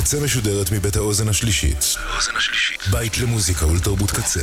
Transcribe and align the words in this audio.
הקצה 0.00 0.20
משודרת 0.24 0.72
מבית 0.72 0.96
האוזן 0.96 1.28
השלישית. 1.28 1.84
האוזן 1.96 2.36
השלישית. 2.36 2.80
בית 2.90 3.18
למוזיקה 3.18 3.66
ולתרבות 3.66 4.10
קצה. 4.10 4.40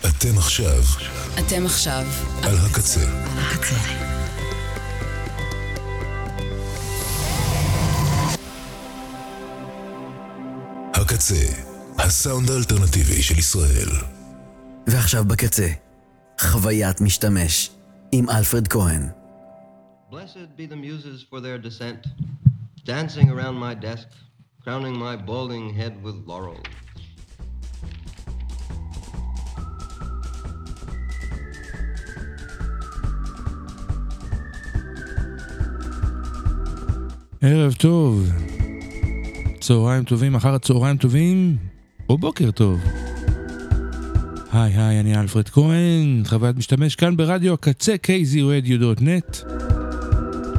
אתם 0.00 0.38
עכשיו 0.38 0.82
אתם 1.38 1.66
עכשיו 1.66 2.06
על 2.42 2.56
הקצה. 2.58 3.00
הקצה. 3.36 3.76
הקצה, 10.94 11.46
הסאונד 11.98 12.50
האלטרנטיבי 12.50 13.22
של 13.22 13.38
ישראל. 13.38 13.88
ועכשיו 14.86 15.24
בקצה, 15.24 15.68
חוויית 16.40 17.00
משתמש, 17.00 17.70
עם 18.12 18.30
אלפרד 18.30 18.68
כהן. 18.68 19.08
Blessed 20.10 20.58
be 20.58 20.66
the 20.72 20.76
muses 20.76 21.26
for 21.30 21.40
their 21.40 21.58
descent, 21.58 22.08
dancing 22.84 23.30
around 23.30 23.56
my 23.56 23.74
desk, 23.74 24.08
crowning 24.62 24.98
my 24.98 25.16
balding 25.16 25.70
head 25.72 25.94
with 26.04 26.16
laurel. 26.26 26.60
ערב 37.40 37.72
טוב, 37.72 38.28
צהריים 39.60 40.04
טובים, 40.04 40.34
אחר 40.34 40.54
הצהריים 40.54 40.96
טובים, 40.96 41.56
או 42.08 42.18
בוקר 42.18 42.50
טוב. 42.50 42.80
היי 44.52 44.72
היי, 44.76 45.00
אני 45.00 45.20
אלפרד 45.20 45.48
כהן, 45.48 46.22
חוויית 46.26 46.56
משתמש 46.56 46.96
כאן 46.96 47.16
ברדיו 47.16 47.54
הקצה 47.54 47.94
kzradio.net. 48.06 49.46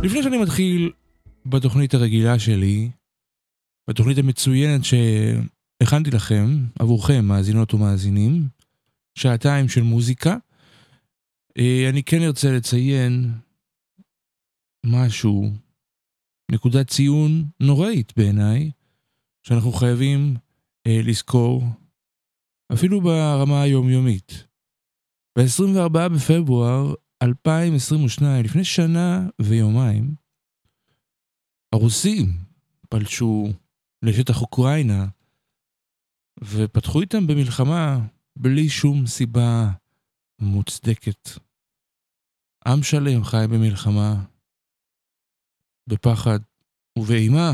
לפני 0.03 0.23
שאני 0.23 0.37
מתחיל 0.37 0.91
בתוכנית 1.45 1.93
הרגילה 1.93 2.39
שלי, 2.39 2.89
בתוכנית 3.89 4.17
המצוינת 4.17 4.81
שהכנתי 4.83 6.11
לכם, 6.11 6.45
עבורכם, 6.79 7.25
מאזינות 7.25 7.73
ומאזינים, 7.73 8.47
שעתיים 9.15 9.69
של 9.69 9.81
מוזיקה, 9.81 10.37
אה, 11.57 11.89
אני 11.89 12.03
כן 12.03 12.21
ארצה 12.21 12.51
לציין 12.51 13.31
משהו 14.85 15.51
נקודת 16.51 16.89
ציון 16.89 17.43
נוראית 17.59 18.13
בעיניי, 18.17 18.71
שאנחנו 19.43 19.71
חייבים 19.71 20.35
אה, 20.87 20.99
לזכור, 21.03 21.63
אפילו 22.73 23.01
ברמה 23.01 23.61
היומיומית. 23.61 24.47
ב-24 25.37 25.89
בפברואר 25.89 26.93
2022, 27.23 28.45
לפני 28.45 28.63
שנה 28.63 29.27
ויומיים, 29.41 30.24
הרוסים 31.75 32.25
פלשו 32.89 33.47
לשטח 34.01 34.41
אוקראינה 34.41 35.05
ופתחו 36.43 37.01
איתם 37.01 37.27
במלחמה 37.27 37.99
בלי 38.35 38.69
שום 38.69 39.07
סיבה 39.07 39.71
מוצדקת. 40.39 41.29
עם 42.67 42.83
שלם 42.83 43.23
חי 43.23 43.45
במלחמה, 43.49 44.25
בפחד 45.87 46.39
ובאימה. 46.99 47.51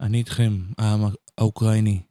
אני 0.00 0.18
איתכם, 0.18 0.52
העם 0.78 1.00
האוקראיני. 1.38 2.02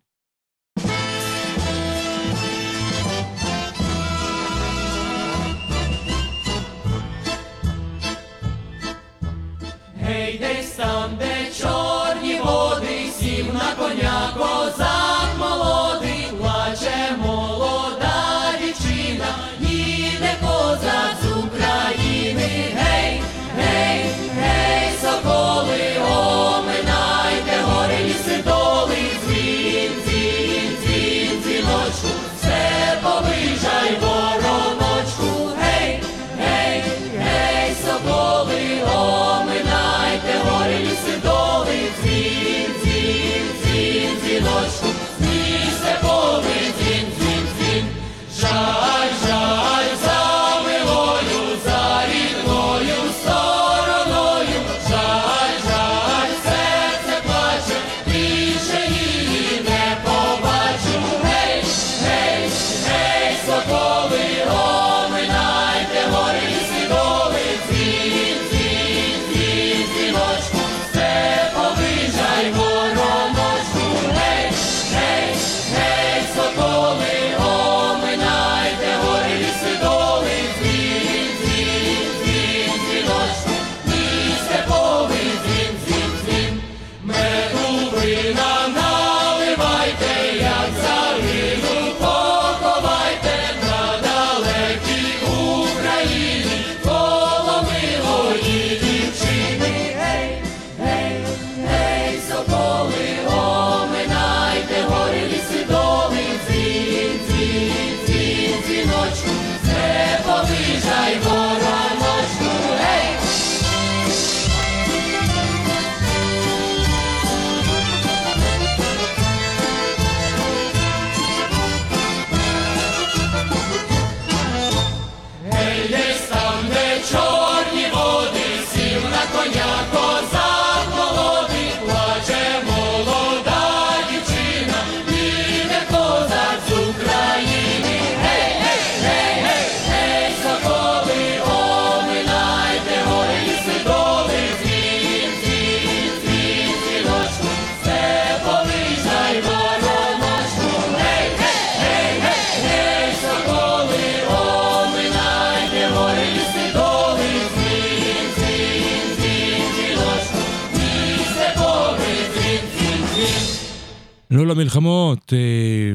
למלחמות, 164.64 165.34
אה, 165.34 165.94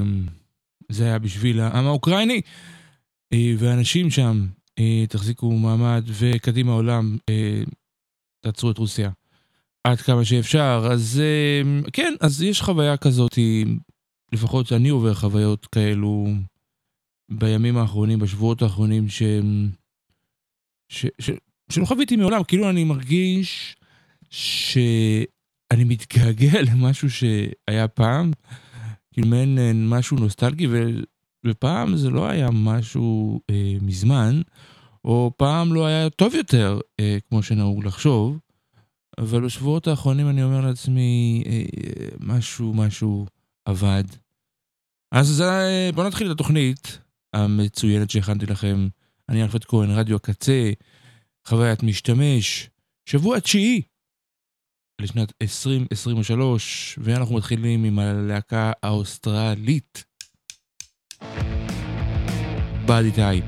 זה 0.89 1.05
היה 1.05 1.19
בשביל 1.19 1.61
העם 1.61 1.87
האוקראיני, 1.87 2.41
אה, 3.33 3.53
ואנשים 3.59 4.11
שם, 4.11 4.47
אה, 4.79 5.05
תחזיקו 5.09 5.53
מעמד, 5.53 6.05
וקדימה 6.07 6.73
עולם, 6.73 7.17
תעצרו 8.41 8.71
את 8.71 8.79
רוסיה. 8.79 9.11
עד 9.85 10.01
כמה 10.01 10.25
שאפשר. 10.25 10.89
אז 10.93 11.23
כן, 11.93 12.15
אז 12.21 12.43
יש 12.43 12.63
חוויה 12.63 12.97
כזאת, 12.97 13.39
לפחות 14.33 14.73
אני 14.73 14.89
עובר 14.89 15.15
חוויות 15.15 15.67
כאלו 15.67 16.27
בימים 17.31 17.77
האחרונים, 17.77 18.19
בשבועות 18.19 18.63
האחרונים, 18.63 19.09
ש... 19.09 19.23
ש... 20.89 21.07
ש... 21.19 21.31
שלא 21.71 21.85
חוויתי 21.85 22.17
מעולם, 22.17 22.45
כאילו 22.45 22.71
אני 22.71 22.85
מרגיש 22.85 23.77
ש... 24.31 24.79
אני 25.71 25.85
מתגעגע 25.85 26.63
למשהו 26.73 27.11
שהיה 27.11 27.89
פעם, 27.89 28.33
כאילו 29.13 29.29
מעין 29.29 29.59
אה, 29.59 29.73
משהו 29.75 30.17
נוסטלגי, 30.17 30.67
ופעם 31.47 31.97
זה 31.97 32.11
לא 32.11 32.29
היה 32.29 32.49
משהו 32.53 33.41
אה, 33.51 33.75
מזמן, 33.81 34.41
או 35.05 35.33
פעם 35.37 35.75
לא 35.75 35.87
היה 35.87 36.11
טוב 36.11 36.35
יותר, 36.35 36.81
אה, 37.01 37.19
כמו 37.29 37.43
שנהוג 37.43 37.85
לחשוב, 37.85 38.39
אבל 39.19 39.45
בשבועות 39.45 39.87
האחרונים 39.87 40.29
אני 40.29 40.43
אומר 40.43 40.61
לעצמי, 40.61 41.43
אה, 41.47 41.53
אה, 41.53 42.09
משהו, 42.21 42.75
משהו 42.75 43.27
עבד. 43.65 44.05
אז 45.13 45.41
אה, 45.41 45.91
בואו 45.95 46.07
נתחיל 46.07 46.27
את 46.27 46.33
התוכנית 46.33 46.99
המצוינת 47.35 48.11
שהכנתי 48.11 48.47
לכם. 48.47 48.89
אני 49.29 49.43
אלפרד 49.43 49.65
כהן, 49.65 49.91
רדיו 49.91 50.17
הקצה, 50.17 50.71
חוויית 51.47 51.83
משתמש, 51.83 52.71
שבוע 53.07 53.41
תשיעי 53.41 53.83
לשנת 55.01 55.33
2023, 55.43 56.99
ואנחנו 57.03 57.35
מתחילים 57.35 57.85
עם 57.85 57.99
הלהקה 57.99 58.73
האוסטרלית. 58.83 60.05
Type. 63.15 63.45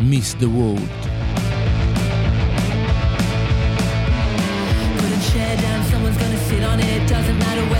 Miss 0.00 0.34
the 0.34 0.48
World. 0.48 0.80
Put 4.96 5.12
a 5.12 5.20
chair 5.30 5.54
down, 5.64 5.80
someone's 5.90 6.18
gonna 6.22 6.40
sit 6.48 6.62
on 6.70 6.78
it. 6.80 7.00
Doesn't 7.12 7.38
matter 7.44 7.64
where, 7.72 7.79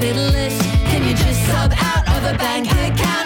capitalist. 0.00 0.60
Can 0.86 1.06
you 1.06 1.14
just 1.14 1.44
sub 1.46 1.72
out 1.76 2.08
of 2.16 2.34
a 2.34 2.38
bank 2.38 2.66
account 2.66 3.19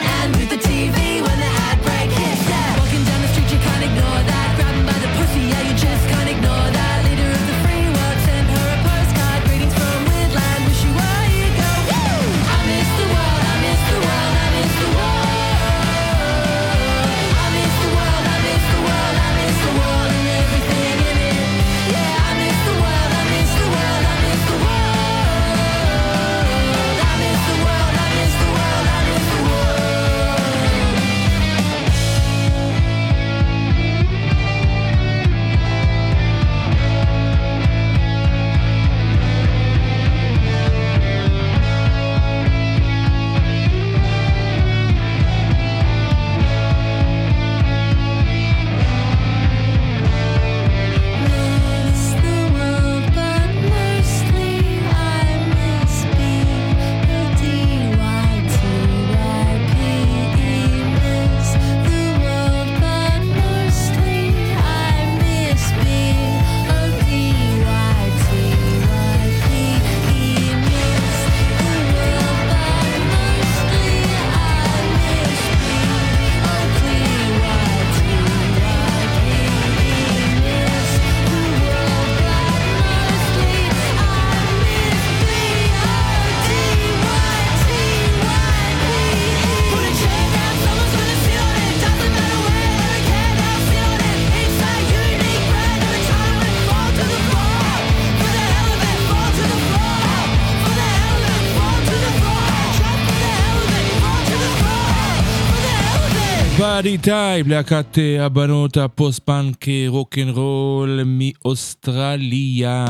באדי 106.75 106.99
טייפ, 106.99 107.47
להקת 107.47 107.99
אה, 107.99 108.25
הבנות 108.27 108.77
הפוסט-פאנק 108.77 109.69
אה, 109.69 109.85
רוקנרול 109.89 111.01
מאוסטרליה, 111.07 112.87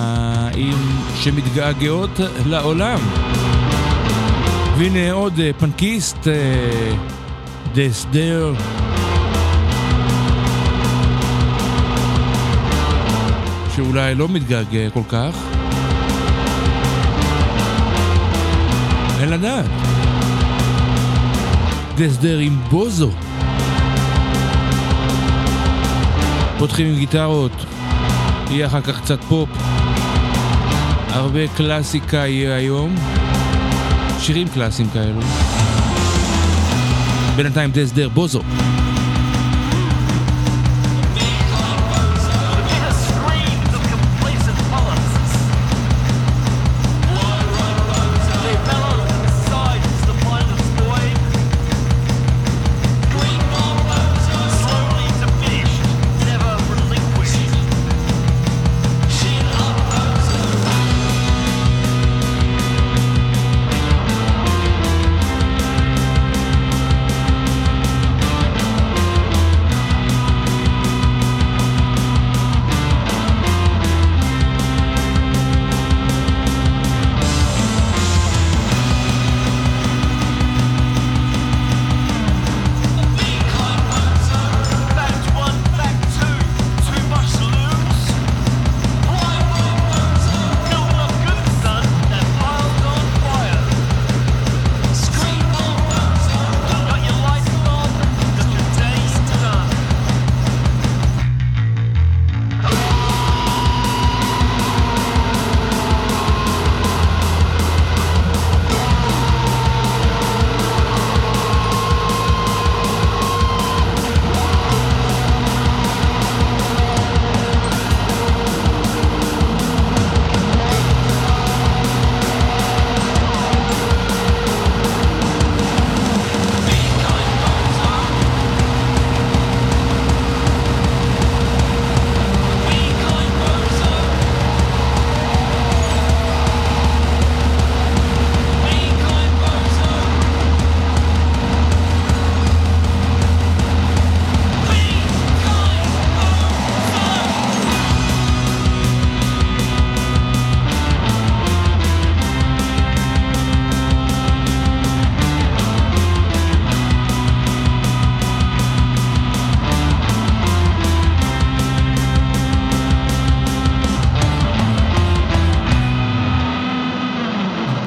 עם 0.57 0.79
שמתגעגעות 1.17 2.11
לעולם. 2.47 2.99
והנה 4.79 5.13
עוד 5.13 5.41
אה, 5.41 5.51
פנקיסט, 5.59 6.17
דסדר. 7.75 8.55
שאולי 13.77 14.15
לא 14.15 14.29
מתגעגע 14.29 14.91
כל 14.91 15.03
כך. 15.09 15.37
אין 19.21 19.29
לדעת. 19.29 19.71
דסדר 21.97 22.39
עם 22.39 22.57
בוזו. 22.71 23.11
פותחים 26.59 26.87
עם 26.87 26.95
גיטרות, 26.95 27.53
יהיה 28.51 28.67
אחר 28.67 28.81
כך 28.81 29.01
קצת 29.01 29.25
פופ. 29.25 29.49
הרבה 31.09 31.49
קלאסיקה 31.57 32.17
יהיה 32.17 32.57
היום. 32.57 32.95
שירים 34.19 34.49
קלאסיים 34.49 34.91
כאלו. 34.91 35.21
בינתיים 37.37 37.71
דסדר 37.71 38.09
בוזו. 38.09 38.43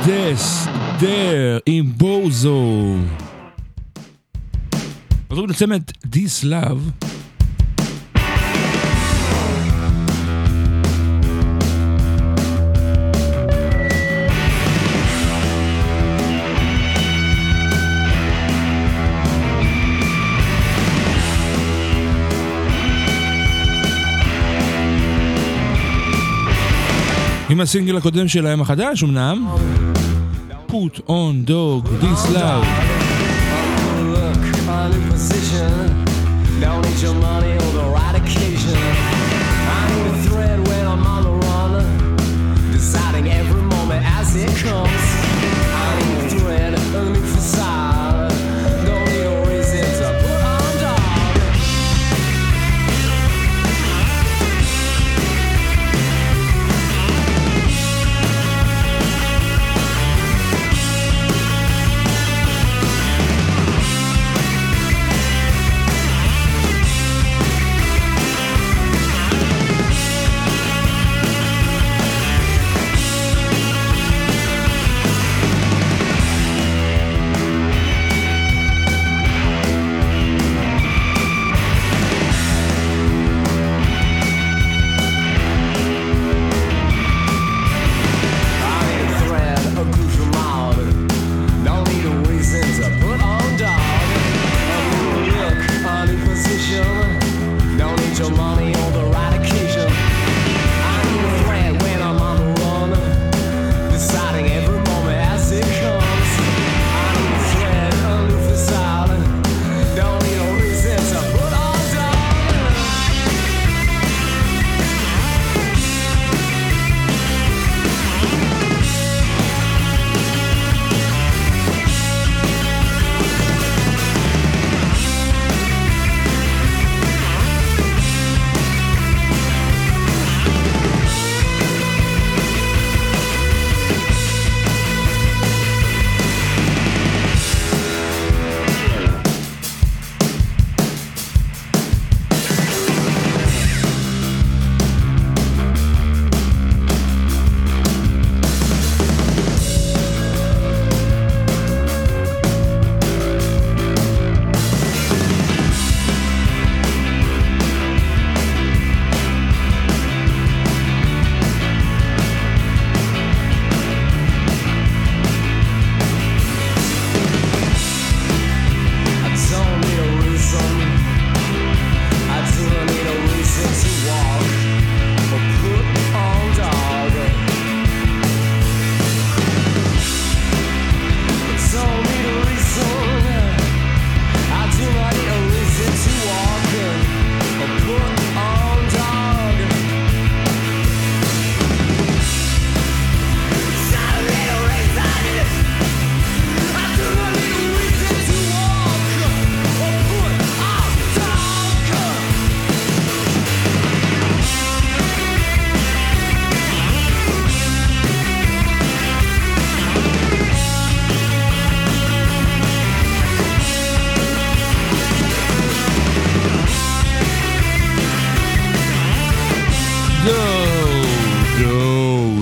This, 0.07 0.65
There 0.99 1.61
in 1.63 1.93
Bozo. 1.97 2.95
Wat 5.27 5.37
doet 5.37 5.59
het 5.59 5.67
met 5.67 5.93
This 6.09 6.41
Love? 6.41 6.79
עם 27.57 27.61
הסינגל 27.61 27.97
הקודם 27.97 28.27
שלהם 28.27 28.61
החדש 28.61 29.03
אמנם, 29.03 29.47
Put 30.67 30.99
on 31.07 31.33
dog 31.49 31.87
this 32.01 32.21
love. 32.35 32.65
Don't 36.61 36.81
need 36.85 36.99
your 37.05 37.15
money 37.27 37.53
or 37.63 37.71
the 37.77 37.85
right 37.95 38.06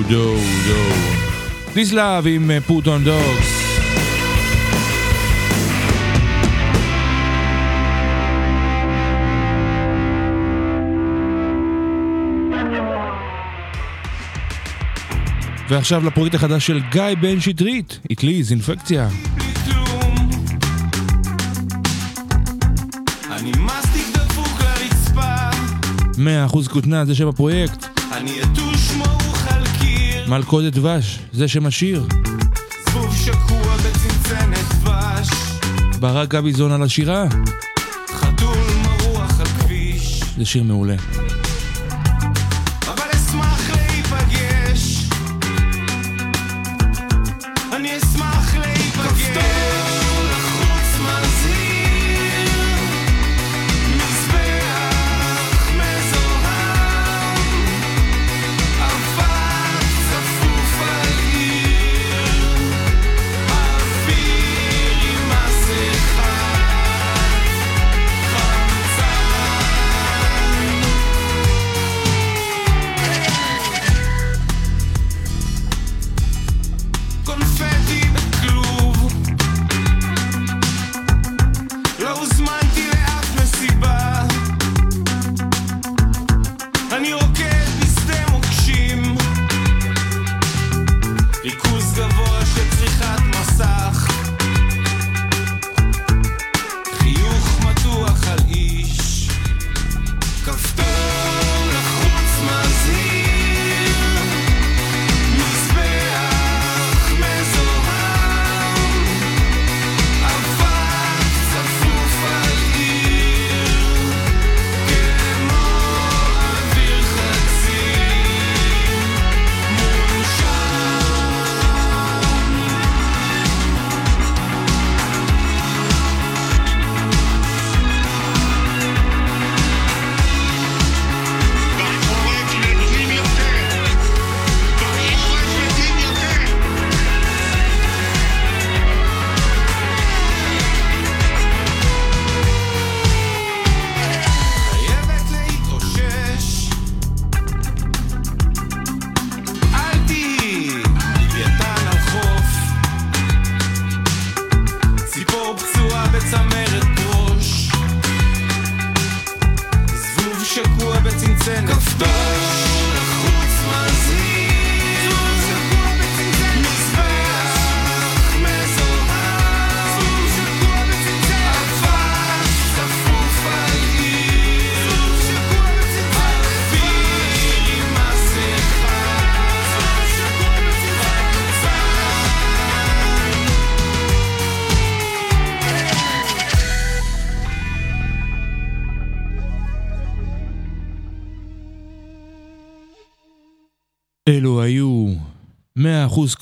דו, 0.10 0.36
דו. 0.68 0.84
This 1.74 1.92
love 1.92 2.28
עם 2.28 2.52
אה, 2.52 2.58
put 2.68 2.86
on 2.86 3.08
dogs. 3.08 3.66
ועכשיו 15.70 16.06
לפרויקט 16.06 16.36
החדש 16.36 16.68
של 16.68 16.80
גיא 16.92 17.02
בן 17.22 17.40
שטרית, 17.42 18.00
It 18.04 18.14
אטליז, 18.14 18.52
אינפקציה. 18.52 19.10
מאה 26.18 26.46
אחוז 26.46 26.68
כותנה 26.68 27.06
זה 27.06 27.16
שבפרויקט. 27.16 27.86
אני 28.12 28.32
אטום 28.42 28.65
מלכודת 30.28 30.74
דבש, 30.74 31.20
זה 31.34 31.48
שם 31.48 31.66
השיר. 31.66 32.08
זבוב 32.90 33.16
שקוע 33.16 33.78
בצנצנת 33.78 34.74
דבש. 34.80 35.30
ברק 36.00 36.30
גביזון 36.30 36.72
על 36.72 36.84
השירה. 36.84 37.26
חתול 38.12 38.58
מרוח 38.84 39.40
על 39.40 39.46
כביש. 39.46 40.24
זה 40.38 40.46
שיר 40.46 40.64
מעולה. 40.64 40.96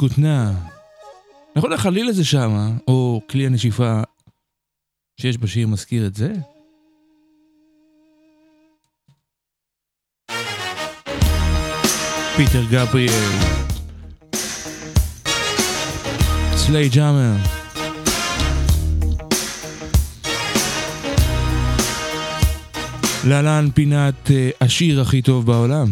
כותנה. 0.09 0.53
נכון 1.55 1.73
החליל 1.73 2.07
הזה 2.07 2.25
שמה, 2.25 2.69
או 2.87 3.21
כלי 3.29 3.45
הנשיפה 3.45 4.01
שיש 5.21 5.37
בשיר 5.37 5.67
מזכיר 5.67 6.07
את 6.07 6.15
זה? 6.15 6.33
פיטר 12.37 12.63
גבריאל. 12.71 13.29
סליי 16.55 16.89
ג'אמר. 16.89 17.35
להלן 23.27 23.67
פינת 23.73 24.31
אה, 24.31 24.49
השיר 24.61 25.01
הכי 25.01 25.21
טוב 25.21 25.45
בעולם. 25.45 25.87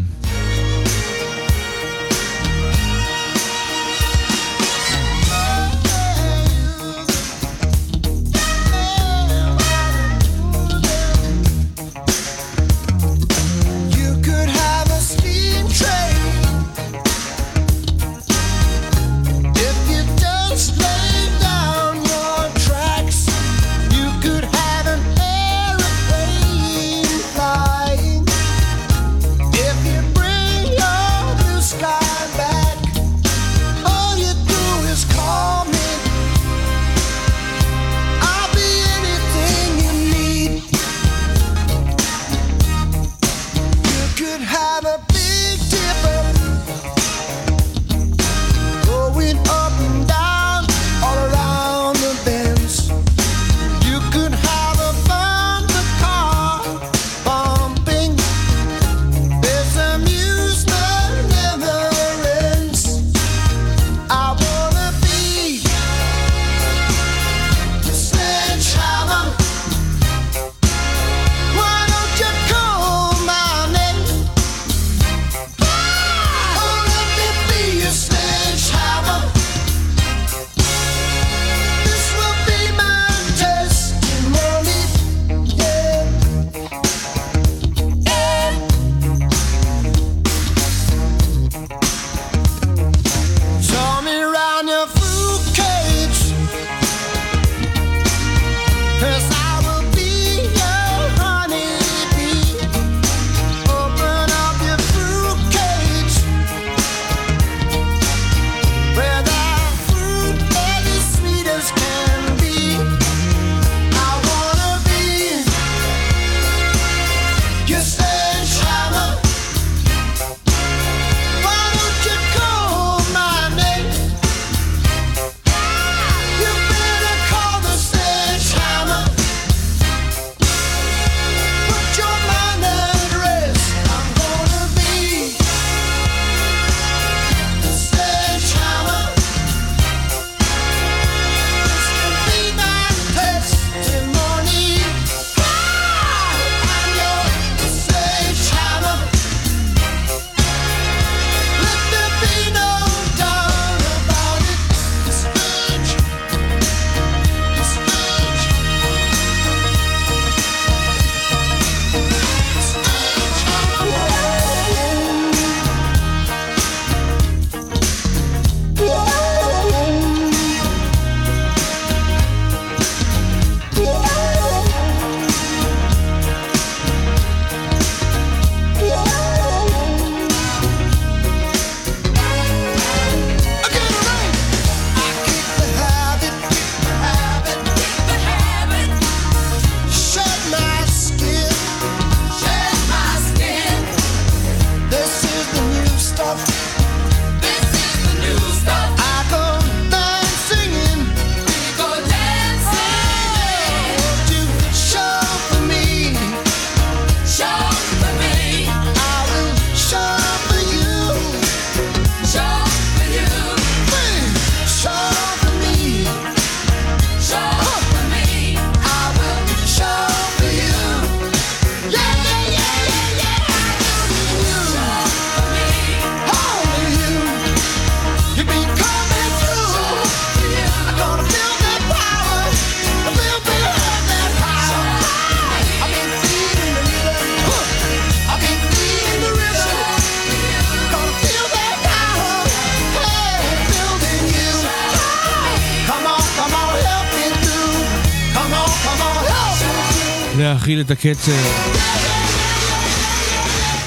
להכיל 250.75 250.81
את 250.81 250.91
הקצב, 250.91 251.31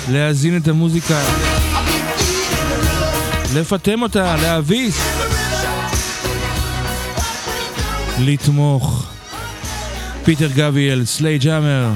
להזין 0.09 0.57
את 0.57 0.68
המוזיקה, 0.68 1.20
לפטם 3.55 4.03
אותה, 4.03 4.37
להביס, 4.37 4.99
לתמוך. 8.20 9.07
פיטר 10.25 10.49
גביאל, 10.55 11.05
סליי 11.05 11.38
ג'אמר. 11.38 11.90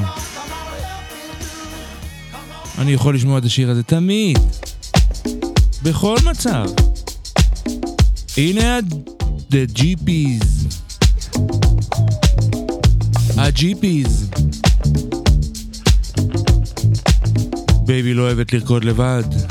אני 2.79 2.93
יכול 2.93 3.15
לשמוע 3.15 3.39
את 3.39 3.45
השיר 3.45 3.71
הזה 3.71 3.83
תמיד, 3.83 4.39
בכל 5.83 6.17
מצב. 6.25 6.67
הנה 8.37 8.79
The 9.51 9.79
GPs. 9.79 10.59
הג'יפיז. 13.37 14.28
בייבי 17.89 18.15
לא 18.15 18.23
אוהבת 18.23 18.53
לרקוד 18.53 18.85
לבד. 18.85 19.48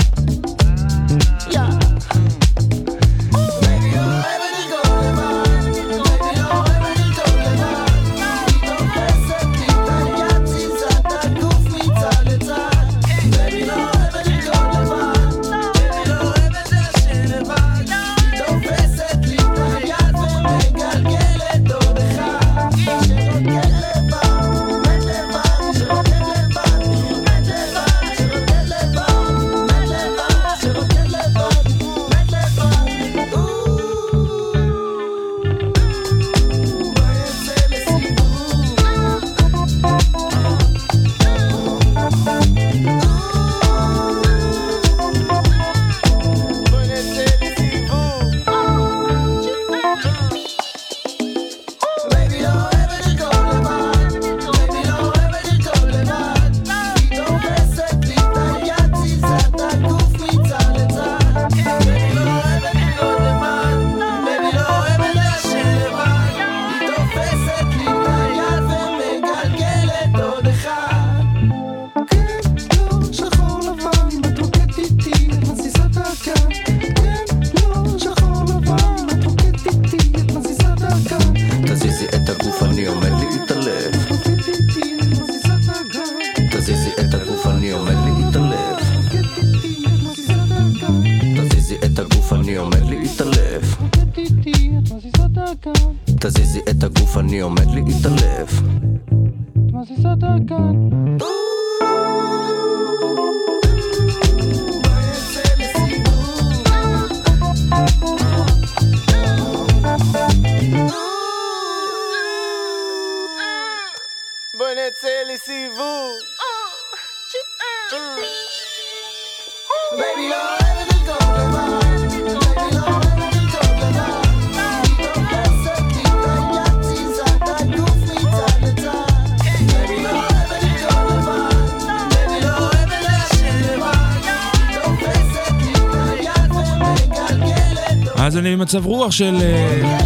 במצב 138.78 138.88
רוח 138.88 139.12
של 139.12 139.38
אה, 139.42 140.00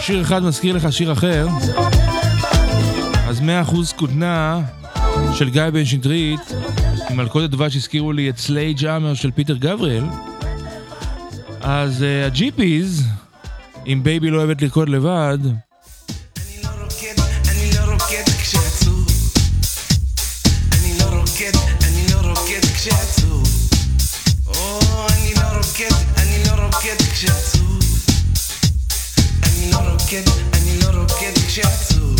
שיר 0.00 0.22
אחד 0.22 0.42
מזכיר 0.42 0.76
לך 0.76 0.92
שיר 0.92 1.12
אחר. 1.12 1.48
אז 3.28 3.40
100% 3.40 3.42
כותנה 3.96 4.60
של 5.34 5.50
גיא 5.50 5.62
בן 5.72 5.84
שטרית, 5.84 6.40
עם 7.10 7.16
מלכודת 7.16 7.50
דבש 7.50 7.76
הזכירו 7.76 8.12
לי 8.12 8.30
את 8.30 8.38
Sledgehammer 8.38 9.14
של 9.14 9.30
פיטר 9.30 9.56
גבריאל. 9.56 10.04
אז 11.60 12.02
אה, 12.02 12.26
הג'יפיז, 12.26 13.04
עם 13.84 14.02
בייבי 14.02 14.30
לא 14.30 14.38
אוהבת 14.38 14.62
לרקוד 14.62 14.88
לבד, 14.88 15.38
לא 16.64 16.70
לא 16.80 16.88
כשעצוב. 27.14 27.57
רוקד, 30.08 30.30
אני 30.52 30.78
לא 30.78 30.86
רוקד 30.86 31.32
כשעצוב. 31.46 32.16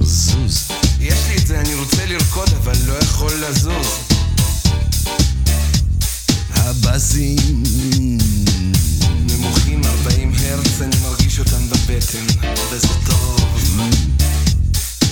זוז. 0.00 0.68
יש 1.00 1.18
לי 1.28 1.36
את 1.36 1.46
זה, 1.46 1.60
אני 1.60 1.74
רוצה 1.74 2.06
לרקוד, 2.06 2.48
אבל 2.62 2.72
לא 2.86 2.92
יכול 2.92 3.32
לזוז. 3.32 3.86
הבאזים 6.50 7.62
נמוכים 9.26 9.80
40 9.84 10.32
הרץ, 10.38 10.80
אני 10.80 10.96
מרגיש 11.02 11.38
אותם 11.38 11.68
בבטן, 11.68 12.26
וזה 12.72 12.88
טוב. 13.06 13.60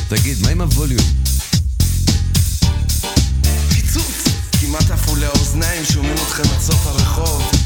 תגיד, 0.09 0.43
מה 0.43 0.49
עם 0.49 0.61
הווליום? 0.61 1.07
פיצוץ! 3.69 4.25
כמעט 4.61 4.91
עפו 4.91 5.17
לאוזניים, 5.17 5.85
שומעים 5.85 6.15
אתכם 6.15 6.43
עד 6.55 6.61
סוף 6.61 6.87
הרחוב. 6.87 7.66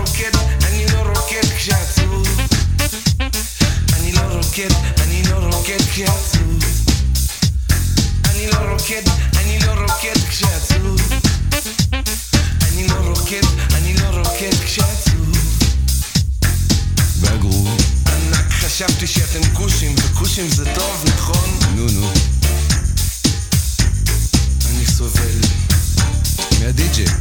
רוקד, 0.00 0.36
אני 0.64 0.86
לא 0.86 0.98
רוקד 0.98 1.46
כשעצוב. 1.56 2.28
אני 3.92 4.12
לא 4.12 4.20
רוקד, 4.20 4.70
אני 5.00 5.22
לא 5.22 5.36
רוקד 5.36 5.80
כשעצוב. 5.90 6.64
אני 8.24 8.46
לא 8.46 8.56
רוקד, 8.56 9.02
אני 9.36 9.58
לא 9.58 9.72
רוקד 9.72 10.28
כשעצוב. 10.28 11.00
אני 12.62 12.88
לא 12.88 12.94
רוקד, 12.94 13.42
אני 13.74 13.94
לא 13.94 14.06
רוקד 14.06 14.64
כשעצוב. 14.64 15.36
והגרוב? 17.20 17.68
ענק, 18.06 18.50
חשבתי 18.50 19.06
שאתם 19.06 19.54
כושים, 19.54 19.94
וכושים 19.98 20.48
זה 20.48 20.64
טוב, 20.74 21.04
נכון? 21.06 21.58
נו 21.76 21.86
נו. 21.86 22.12
אני 24.70 24.86
סובל. 24.86 25.40
מהדי-ג'יי. 26.60 27.19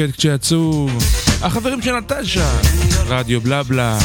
רוקד 0.00 0.16
כשעצוב. 0.16 0.90
החברים 1.42 1.82
של 1.82 1.96
נטשה, 1.96 2.50
רדיו 3.06 3.40
בלה 3.40 3.62
בלה. 3.62 3.98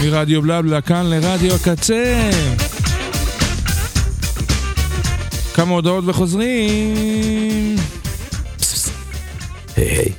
מרדיו 0.00 0.42
בלה 0.42 0.62
בלה 0.62 0.80
כאן 0.80 1.06
לרדיו 1.06 1.54
הקצה. 1.54 2.30
כמה 5.54 5.70
הודעות 5.70 6.04
וחוזרים. 6.06 7.76
היי 9.76 9.88
היי, 9.88 10.12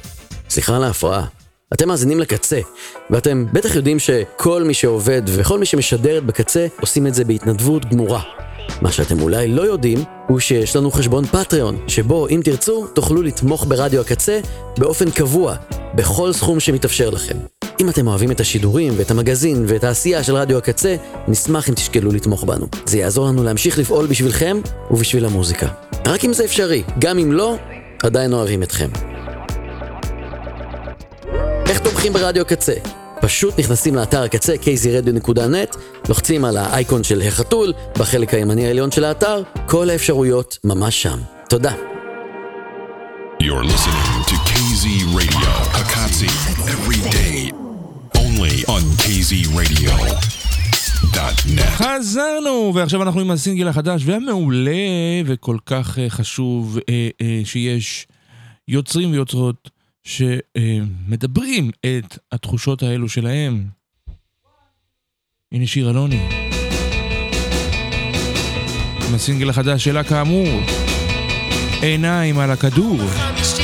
סליחה 0.49 0.75
על 0.75 0.83
ההפרעה. 0.83 1.25
אתם 1.73 1.87
מאזינים 1.87 2.19
לקצה, 2.19 2.59
ואתם 3.09 3.45
בטח 3.53 3.75
יודעים 3.75 3.99
שכל 3.99 4.63
מי 4.63 4.73
שעובד 4.73 5.21
וכל 5.25 5.59
מי 5.59 5.65
שמשדרת 5.65 6.23
בקצה 6.23 6.67
עושים 6.81 7.07
את 7.07 7.13
זה 7.13 7.23
בהתנדבות 7.25 7.85
גמורה. 7.85 8.21
מה 8.81 8.91
שאתם 8.91 9.21
אולי 9.21 9.47
לא 9.47 9.61
יודעים, 9.61 10.03
הוא 10.27 10.39
שיש 10.39 10.75
לנו 10.75 10.91
חשבון 10.91 11.25
פטריון, 11.25 11.77
שבו 11.87 12.27
אם 12.27 12.41
תרצו, 12.43 12.87
תוכלו 12.87 13.21
לתמוך 13.21 13.65
ברדיו 13.67 14.01
הקצה 14.01 14.39
באופן 14.77 15.11
קבוע, 15.11 15.55
בכל 15.95 16.33
סכום 16.33 16.59
שמתאפשר 16.59 17.09
לכם. 17.09 17.35
אם 17.81 17.89
אתם 17.89 18.07
אוהבים 18.07 18.31
את 18.31 18.39
השידורים 18.39 18.93
ואת 18.97 19.11
המגזין 19.11 19.65
ואת 19.67 19.83
העשייה 19.83 20.23
של 20.23 20.35
רדיו 20.35 20.57
הקצה, 20.57 20.95
נשמח 21.27 21.69
אם 21.69 21.73
תשקלו 21.73 22.11
לתמוך 22.11 22.43
בנו. 22.43 22.67
זה 22.85 22.97
יעזור 22.97 23.27
לנו 23.27 23.43
להמשיך 23.43 23.79
לפעול 23.79 24.07
בשבילכם 24.07 24.57
ובשביל 24.91 25.25
המוזיקה. 25.25 25.67
רק 26.07 26.25
אם 26.25 26.33
זה 26.33 26.45
אפשרי, 26.45 26.83
גם 26.99 27.19
אם 27.19 27.31
לא, 27.31 27.55
עדיין 28.03 28.33
אוהבים 28.33 28.63
אתכם. 28.63 29.16
איך 31.77 31.85
תומכים 31.85 32.13
ברדיו 32.13 32.41
הקצה? 32.41 32.73
פשוט 33.21 33.59
נכנסים 33.59 33.95
לאתר 33.95 34.23
הקצה 34.23 34.53
kzradio.net, 34.53 35.77
לוחצים 36.09 36.45
על 36.45 36.57
האייקון 36.57 37.03
של 37.03 37.21
החתול 37.21 37.73
בחלק 37.99 38.33
הימני 38.33 38.67
העליון 38.67 38.91
של 38.91 39.03
האתר, 39.03 39.43
כל 39.65 39.89
האפשרויות 39.89 40.57
ממש 40.63 41.01
שם. 41.01 41.19
תודה. 41.49 41.71
You're 43.43 43.63
listening 43.63 44.23
to 44.29 44.35
KZ 44.49 44.85
Radio, 45.19 45.51
Akatsi, 45.81 46.31
every 46.73 47.01
day, 47.17 47.37
only 48.17 48.55
on 48.67 48.83
KZRadio.net. 49.03 51.69
חזרנו, 51.69 52.71
ועכשיו 52.75 53.03
אנחנו 53.03 53.21
עם 53.21 53.31
הסינגל 53.31 53.67
החדש 53.67 54.01
והמעולה 54.05 54.71
וכל 55.25 55.57
כך 55.65 55.99
אה, 55.99 56.09
חשוב 56.09 56.77
אה, 56.89 57.09
אה, 57.21 57.41
שיש 57.45 58.07
יוצרים 58.67 59.11
ויוצרות 59.11 59.76
שמדברים 60.07 61.71
את 61.79 62.17
התחושות 62.31 62.83
האלו 62.83 63.09
שלהם. 63.09 63.65
הנה 65.51 65.67
שיר 65.67 65.89
אלוני. 65.89 66.27
עם 69.07 69.15
הסינגל 69.15 69.49
החדש 69.49 69.83
שלה 69.83 70.03
כאמור, 70.03 70.47
עיניים 71.81 72.39
על 72.39 72.51
הכדור. 72.51 72.97
52, 73.07 73.56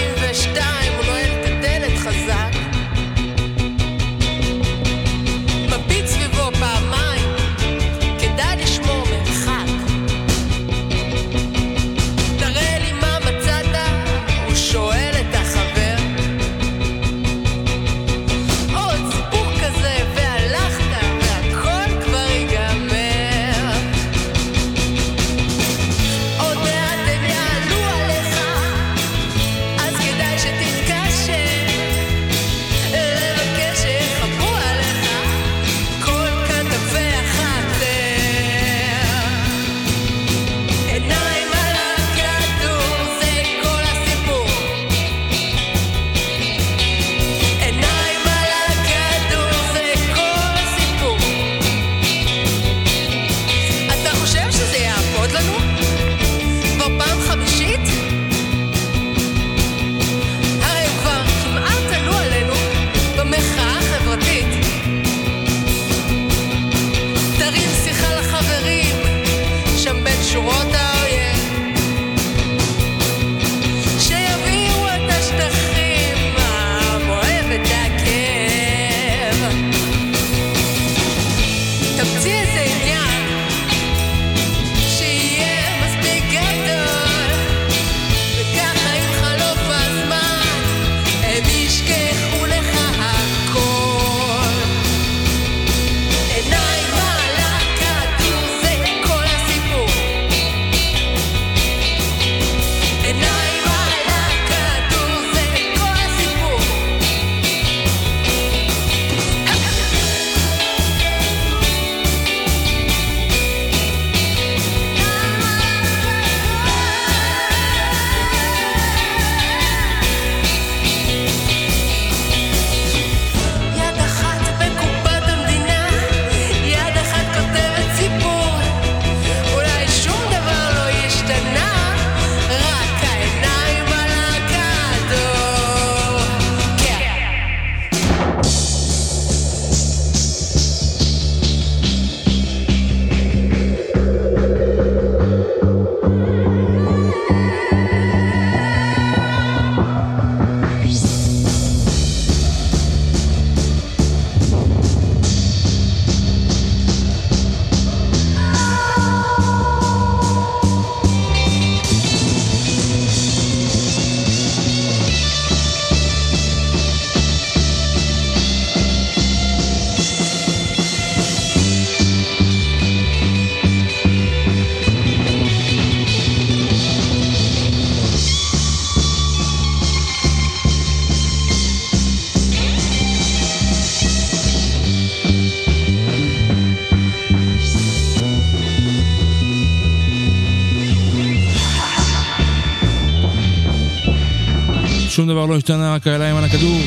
שום 195.13 195.27
דבר 195.27 195.45
לא 195.45 195.55
השתנה, 195.55 195.95
רק 195.95 196.07
העליים 196.07 196.35
על 196.35 196.43
הכדור. 196.43 196.79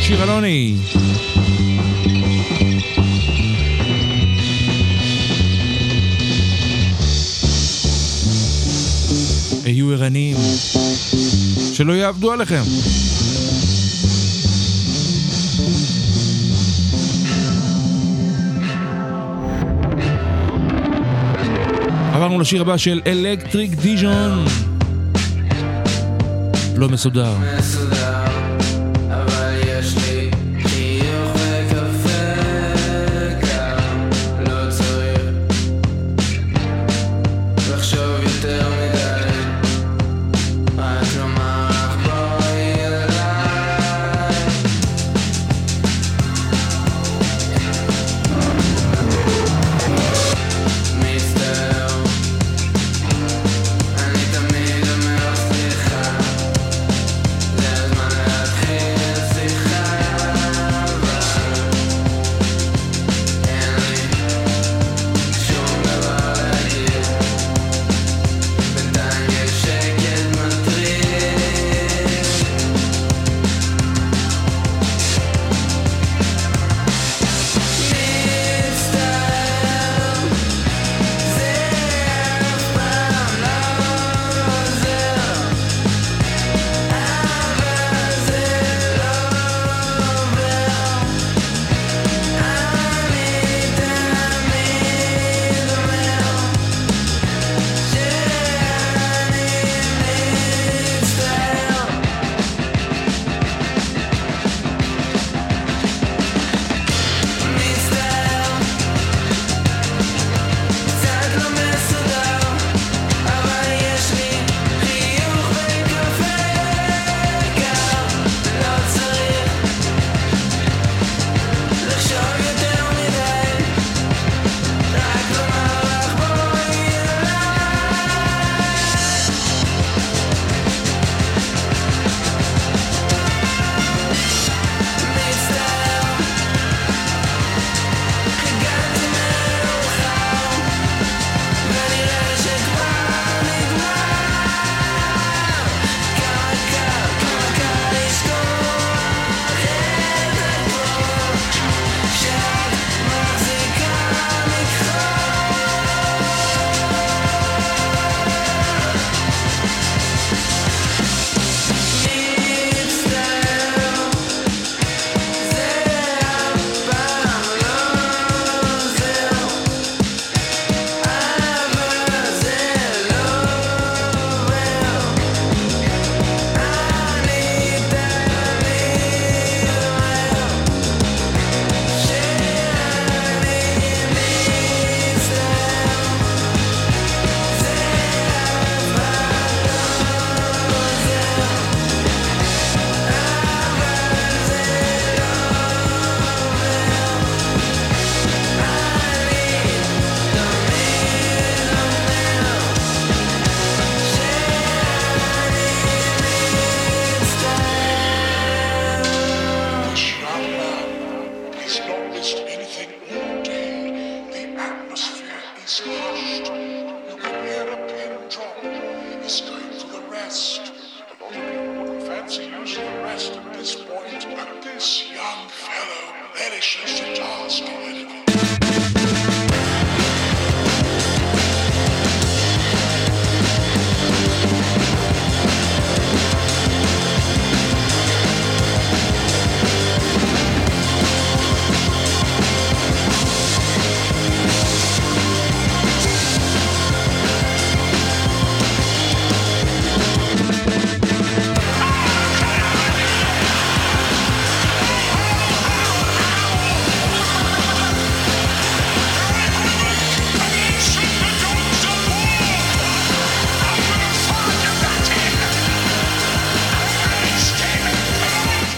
שיר 0.00 0.22
אלוני. 0.22 0.76
היו 9.64 9.92
ערניים, 9.92 10.36
שלא 11.72 11.92
יעבדו 11.92 12.32
עליכם. 12.32 12.62
עברנו 22.12 22.40
לשיר 22.40 22.60
הבא 22.60 22.76
של 22.76 23.00
אלקטריק 23.06 23.74
דיז'ון. 23.74 24.69
מסודר. 26.88 27.34
מסודר. 27.58 27.99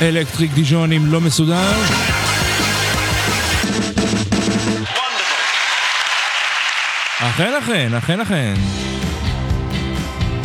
Electric 0.03 0.53
דיג'ון 0.53 0.93
לא 0.93 1.21
מסודר. 1.21 1.73
אכן 7.19 7.53
אכן, 7.63 7.95
אכן 7.95 8.21
אכן. 8.21 8.55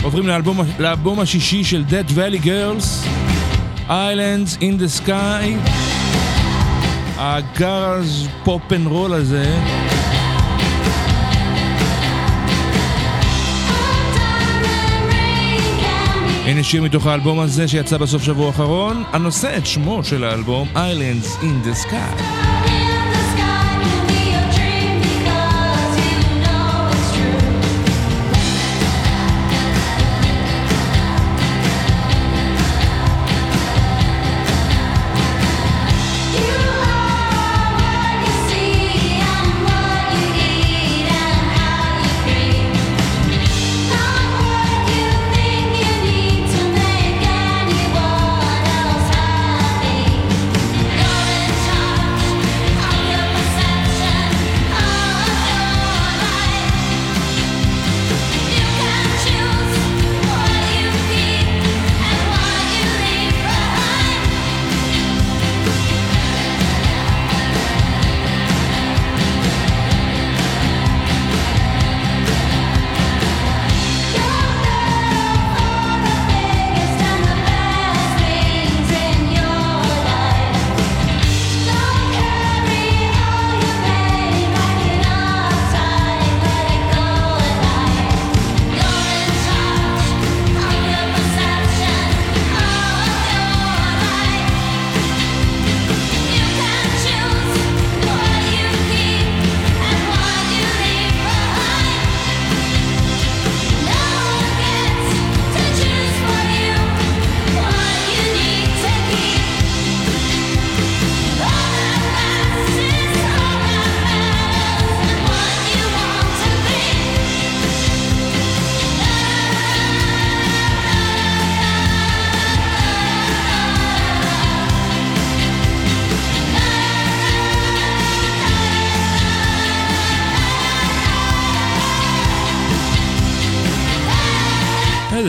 עוברים 0.03 0.27
לאלבום, 0.27 0.59
לאלבום 0.79 1.19
השישי 1.19 1.63
של 1.63 1.83
Death 1.89 2.11
Valley 2.11 2.45
Girls, 2.45 3.07
Islands 3.87 4.61
in 4.61 4.81
the 4.81 5.05
Sky. 5.05 5.69
ה 7.17 7.33
garage 7.33 8.27
pop 8.43 8.73
and 8.73 8.87
roll 8.87 9.13
הזה. 9.13 9.76
הנה 16.47 16.63
שיר 16.63 16.81
מתוך 16.83 17.07
האלבום 17.07 17.39
הזה 17.39 17.67
שיצא 17.67 17.97
בסוף 17.97 18.23
שבוע 18.23 18.47
האחרון, 18.47 19.03
הנושא 19.11 19.57
את 19.57 19.65
שמו 19.65 20.03
של 20.03 20.23
האלבום 20.23 20.67
Islands 20.75 21.43
in 21.43 21.67
the 21.67 21.85
Sky. 21.85 22.36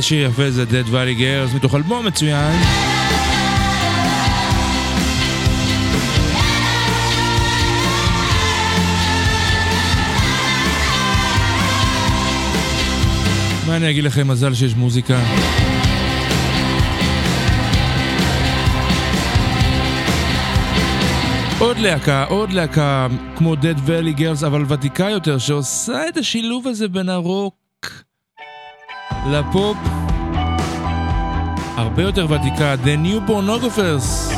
שיר 0.08 0.26
יפה 0.26 0.50
זה 0.50 0.64
Dead 0.64 0.86
Valley 0.86 1.20
Girls 1.20 1.56
מתוך 1.56 1.74
אלבום 1.74 2.06
מצוין. 2.06 2.56
מה 13.66 13.76
אני 13.76 13.90
אגיד 13.90 14.04
לכם, 14.04 14.28
מזל 14.28 14.54
שיש 14.54 14.74
מוזיקה. 14.74 15.20
עוד 21.58 21.78
להקה, 21.78 22.24
עוד 22.24 22.52
להקה 22.52 23.06
כמו 23.36 23.54
Dead 23.54 23.88
Valley 23.88 24.18
Girls, 24.18 24.46
אבל 24.46 24.64
ותיקה 24.68 25.10
יותר, 25.10 25.38
שעושה 25.38 26.08
את 26.08 26.16
השילוב 26.16 26.68
הזה 26.68 26.88
בין 26.88 27.08
הרוק 27.08 27.57
לפופ. 29.30 29.76
הרבה 31.76 32.02
יותר 32.02 32.26
ותיקה, 32.30 32.74
The 32.84 33.06
New 33.06 33.30
Pornographers, 33.30 34.34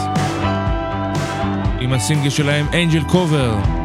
עם 1.81 1.93
הסינגל 1.93 2.31
שלהם 2.31 2.67
Angel 2.71 3.11
Cover. 3.11 3.80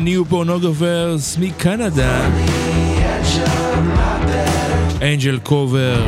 The 0.00 0.02
New 0.02 0.32
Pornographers 0.32 1.40
מקנדה. 1.40 2.28
אנג'ל 5.02 5.38
קובר. 5.38 6.06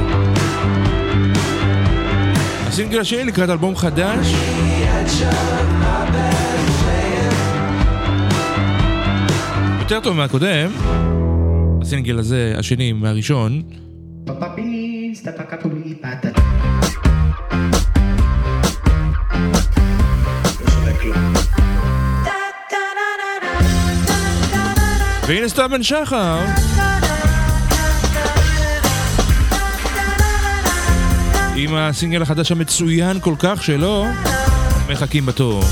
הסינגל 2.66 3.01
השני 3.01 3.24
לקראת 3.24 3.49
אלבום 3.49 3.76
חדש. 3.76 4.26
יותר 9.80 10.01
טוב 10.01 10.16
מהקודם. 10.16 10.70
הסינגל 11.82 12.18
הזה, 12.18 12.55
השני 12.59 12.93
מהראשון. 12.93 13.62
והנה 25.33 25.49
סתיו 25.49 25.70
בן 25.70 25.83
שחר. 25.83 26.39
עם 31.57 31.74
הסינגל 31.74 32.22
החדש 32.22 32.53
המצוין 32.53 33.20
כל 33.20 33.35
כך 33.39 33.62
שלו, 33.62 34.07
מחכים 34.89 35.26
בתור. 35.26 35.64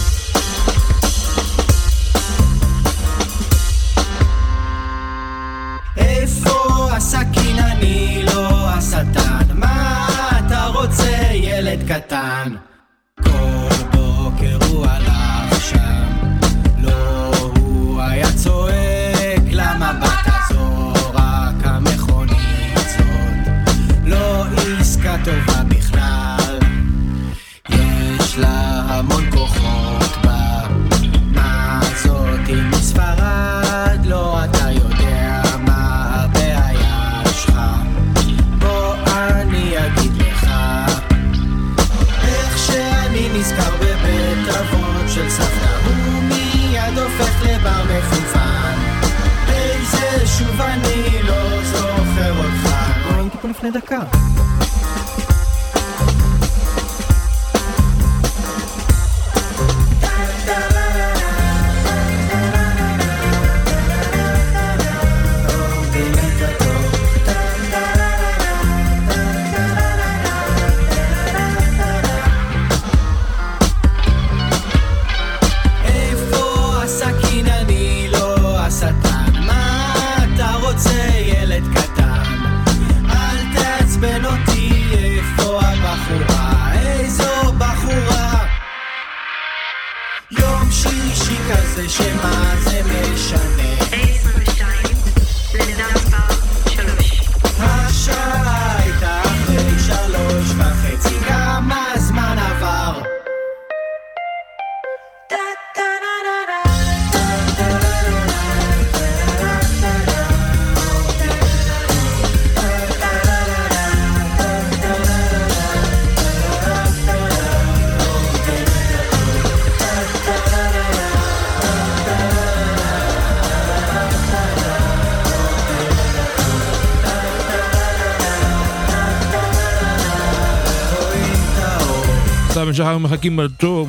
שחר 132.90 132.98
מחכים 132.98 133.36
בתור. 133.36 133.88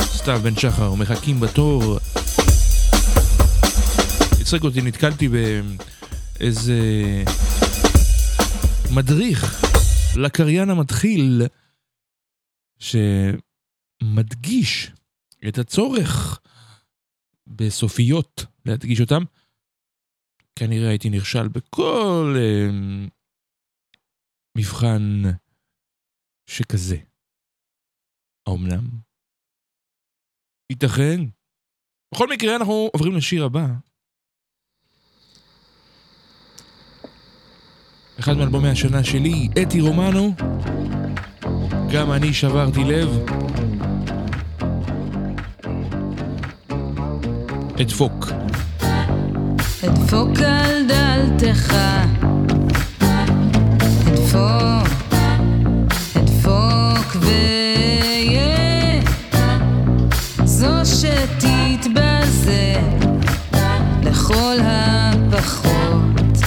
סתיו 0.00 0.40
בן 0.42 0.56
שחר 0.56 0.94
מחכים 0.94 1.40
בתור. 1.40 1.98
הצחיק 4.40 4.62
אותי, 4.62 4.82
נתקלתי 4.82 5.28
באיזה 6.38 6.80
מדריך 8.94 9.64
לקריין 10.16 10.70
המתחיל 10.70 11.42
שמדגיש 14.02 14.92
את 15.48 15.58
הצורך 15.58 16.40
בסופיות 17.46 18.44
להדגיש 18.66 19.00
אותם. 19.00 19.22
כנראה 20.56 20.88
הייתי 20.88 21.10
נכשל 21.10 21.48
בכל 21.48 22.36
אה, 22.38 22.68
מבחן 24.56 25.22
שכזה. 26.48 26.96
האומנם? 28.46 28.84
ייתכן. 30.72 31.20
בכל 32.14 32.28
מקרה 32.28 32.56
אנחנו 32.56 32.88
עוברים 32.92 33.16
לשיר 33.16 33.44
הבא. 33.44 33.66
אחד 38.20 38.32
מאלבומי 38.32 38.68
השנה 38.68 39.04
שלי, 39.04 39.48
אתי 39.62 39.80
רומנו. 39.80 40.34
גם 41.92 42.12
אני 42.12 42.34
שברתי 42.34 42.80
לב. 42.84 43.08
אדפוק. 47.82 48.26
אדפוק 49.84 50.38
על 50.38 50.86
דלתך, 50.88 51.74
אדפוק, 54.08 54.77
ויה, 57.28 59.00
זו 60.44 60.84
לכל 64.02 64.56
הפחות, 64.62 66.38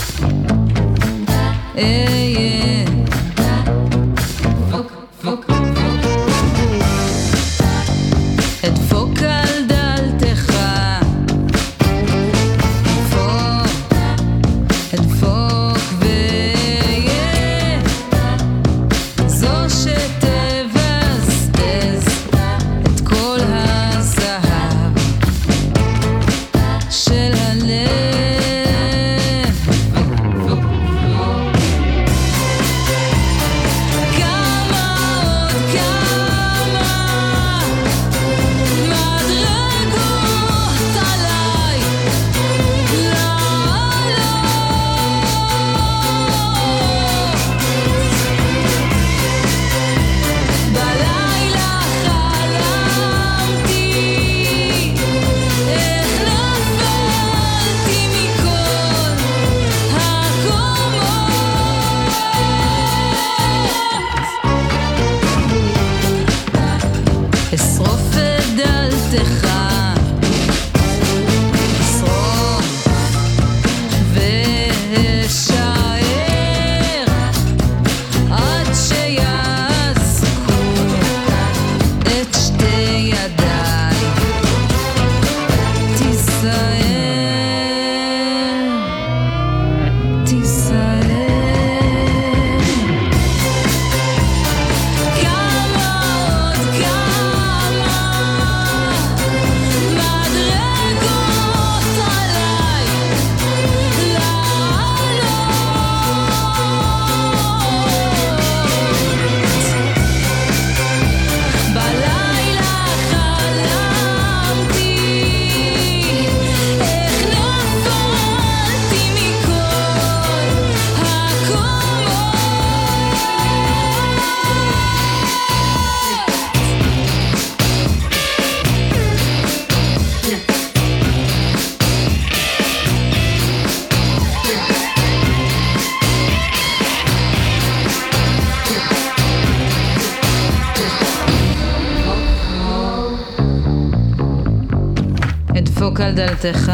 דלתך, 146.42 146.72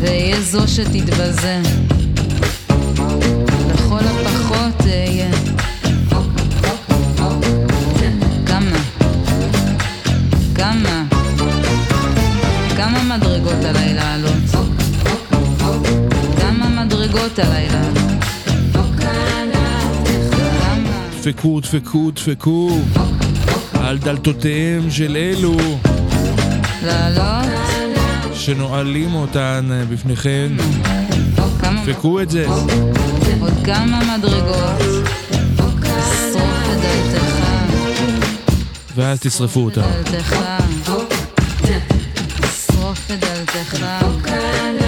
ואהיה 0.00 0.40
זו 0.40 0.68
שתתבזה. 0.68 1.60
לכל 3.74 3.98
הפחות 3.98 4.86
אהיה. 4.86 5.30
כמה? 8.46 8.76
כמה? 10.54 11.04
כמה 12.76 13.16
מדרגות 13.16 13.64
עליי 13.64 13.94
לעלות? 13.94 14.66
כמה 16.40 16.84
מדרגות 16.84 17.38
עליי 17.38 17.68
לעלות? 17.68 18.10
דפקו, 21.20 21.60
דפקו, 21.60 22.10
דפקו 22.10 22.78
על 23.74 23.98
דלתותיהם 23.98 24.90
של 24.90 25.16
אלו? 25.16 25.56
שנועלים 28.34 29.14
אותן 29.14 29.68
בפניכם. 29.90 30.56
דפקו 31.86 32.20
את 32.20 32.30
זה. 32.30 32.46
עוד 33.40 33.52
כמה 33.64 34.16
מדרגות? 34.18 34.80
שרוף 36.32 36.64
את 36.72 36.80
דלתך, 36.80 37.44
ואז 38.94 39.20
תשרפו 39.20 39.60
אותה. 39.60 39.82
שרוף 42.66 43.10
את 43.10 43.20
דלתך, 43.20 43.86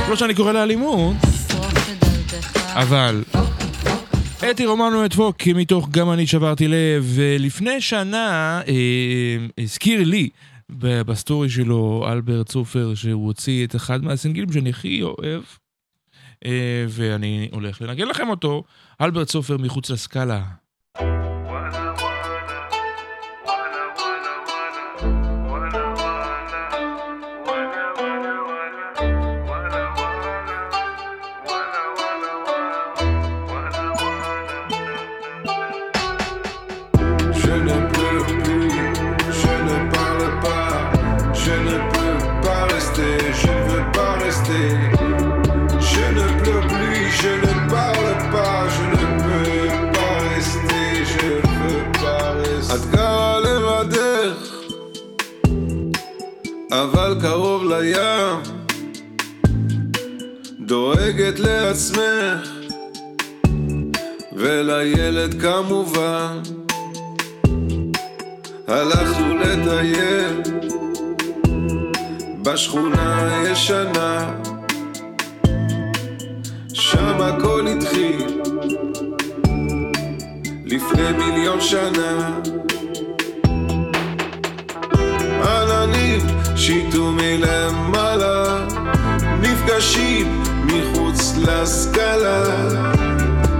לא 0.09 0.16
שאני 0.16 0.34
קורא 0.34 0.53
לאלימות, 0.53 1.16
את. 1.49 2.72
אבל... 2.74 3.22
אתי 4.51 4.66
רומנו 4.66 5.05
אדפוק 5.05 5.36
מתוך 5.55 5.88
גם 5.90 6.12
אני 6.12 6.26
שברתי 6.26 6.68
לב, 6.68 7.05
ולפני 7.14 7.80
שנה 7.80 8.61
אה, 8.68 8.74
הזכיר 9.59 10.05
לי 10.05 10.28
בסטורי 10.79 11.51
שלו 11.51 12.05
אלברט 12.12 12.49
סופר 12.49 12.95
שהוא 12.95 13.27
הוציא 13.27 13.66
את 13.66 13.77
אחד 13.77 14.05
מהסינגלים 14.05 14.53
שאני 14.53 14.70
הכי 14.70 15.03
אוהב, 15.03 15.43
אה, 16.45 16.85
ואני 16.89 17.49
הולך 17.53 17.83
לנגן 17.83 18.09
לכם 18.09 18.29
אותו, 18.29 18.64
אלברט 19.01 19.29
סופר 19.29 19.57
מחוץ 19.57 19.91
לסקאלה. 19.91 20.62
אבל 56.83 57.16
קרוב 57.20 57.64
לים, 57.64 58.37
דואגת 60.61 61.39
לעצמך, 61.41 62.51
ולילד 64.33 65.43
כמובן. 65.43 66.39
הלכנו 68.68 69.37
לטייל 69.37 70.43
בשכונה 72.43 73.37
הישנה. 73.37 74.35
שם 76.74 77.20
הכל 77.20 77.66
התחיל 77.66 78.41
לפני 80.64 81.12
מיליון 81.18 81.61
שנה. 81.61 82.41
עננים 85.45 86.41
שיטו 86.67 87.13
מלמעלה 87.13 88.67
נפגשים 89.41 90.43
מחוץ 90.65 91.35
לסקאלה. 91.37 92.43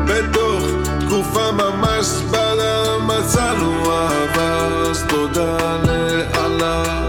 בתוך 0.07 0.62
תקופה 1.00 1.53
ממש 1.53 2.05
זבלה 2.05 2.98
מצאנו 2.98 3.92
אהבה 3.92 4.66
אז 4.90 5.05
תודה 5.09 5.57
לאללה 5.86 7.07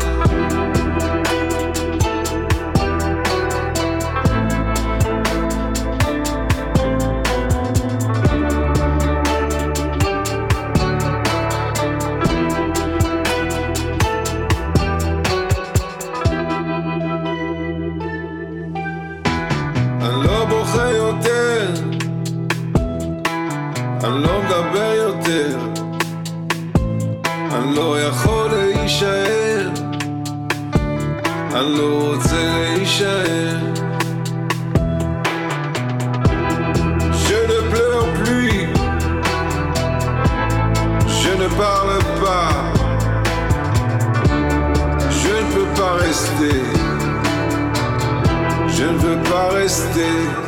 Stay. 49.74 50.43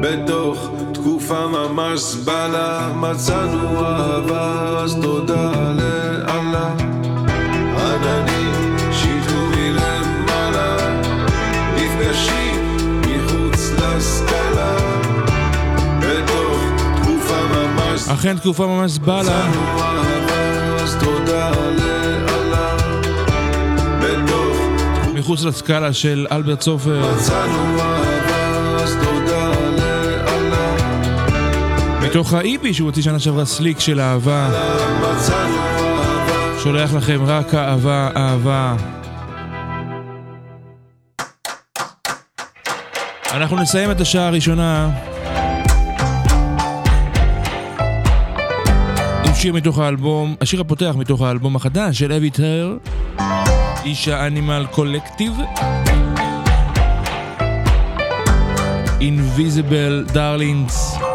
בתוך 0.00 0.70
תקופה 0.94 1.46
ממש 1.46 2.00
סבלה 2.00 2.92
מצאנו 2.96 3.84
אהבה 3.84 4.78
אז 4.78 4.96
תודה 5.02 5.52
ל... 5.78 5.95
אכן 18.16 18.38
תקופה 18.38 18.66
ממש 18.66 18.98
בלה. 18.98 19.50
מחוץ 25.14 25.44
לסקאלה 25.44 25.92
של 25.92 26.26
אלברט 26.32 26.60
סופר. 26.60 27.12
מתוך 32.02 32.32
האיפי 32.32 32.74
שהוא 32.74 32.86
הוציא 32.86 33.02
שנה 33.02 33.18
שעברה 33.18 33.44
סליק 33.44 33.80
של 33.80 34.00
אהבה. 34.00 34.50
שולח 36.62 36.94
לכם 36.94 37.20
רק 37.26 37.54
אהבה, 37.54 38.08
אהבה. 38.16 38.76
אנחנו 43.30 43.56
נסיים 43.56 43.90
את 43.90 44.00
השעה 44.00 44.26
הראשונה 44.26 44.90
שיר 49.38 49.52
מתוך 49.52 49.78
האלבום, 49.78 50.34
השיר 50.40 50.60
הפותח 50.60 50.94
מתוך 50.98 51.22
האלבום 51.22 51.56
החדש 51.56 51.98
של 51.98 52.12
אבי 52.12 52.30
טהר, 52.30 52.76
איש 53.84 54.08
האנימל 54.08 54.66
קולקטיב. 54.70 55.32
Invisible 59.00 60.14
Darlings. 60.14 61.05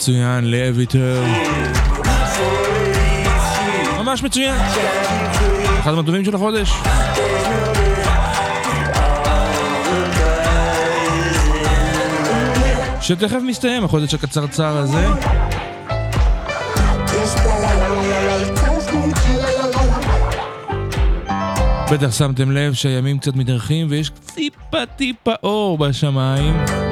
מצוין, 0.00 0.44
לויטר. 0.44 1.24
ממש 3.98 4.22
מצוין. 4.22 4.54
אחד 5.80 5.94
מהטובים 5.94 6.24
של 6.24 6.34
החודש. 6.34 6.72
שתכף 13.00 13.38
מסתיים 13.46 13.84
החודש 13.84 14.14
הקצרצר 14.14 14.76
הזה. 14.76 15.06
בטח 21.92 22.12
שמתם 22.12 22.50
לב 22.50 22.72
שהימים 22.72 23.18
קצת 23.18 23.36
מתארחים 23.36 23.86
ויש 23.90 24.10
טיפה 24.34 24.86
טיפה 24.96 25.32
אור 25.42 25.78
בשמיים. 25.78 26.89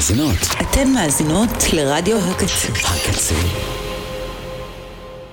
מאזינות 0.00 0.36
אתן 0.62 0.88
מאזינות 0.88 1.50
לרדיו 1.72 2.18
הקצה. 2.18 2.68
הקצה. 2.72 3.34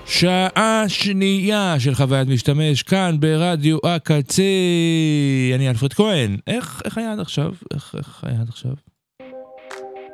שעה 0.06 0.84
שנייה 0.88 1.76
של 1.80 1.96
חוויית 1.96 2.28
משתמש 2.28 2.84
כאן 2.84 3.16
ברדיו 3.20 3.78
הקצה. 3.84 4.44
אני 5.56 5.70
אלפרד 5.70 5.94
כהן. 5.94 6.38
איך, 6.48 6.82
איך 6.86 6.98
היה 6.98 7.12
עד 7.12 7.20
עכשיו? 7.20 7.52
איך, 7.74 7.96
איך 7.98 8.24
היה 8.24 8.42
עד 8.42 8.50
עכשיו? 8.50 8.72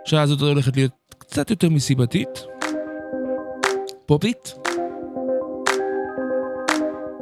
השעה 0.05 0.21
הזאת 0.21 0.41
הולכת 0.41 0.75
להיות 0.75 0.91
קצת 1.17 1.49
יותר 1.49 1.69
מסיבתית. 1.69 2.45
פופית. 4.05 4.53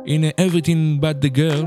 הנה 0.08 0.28
Everything 0.30 1.02
but 1.02 1.26
the 1.26 1.38
girl. 1.38 1.66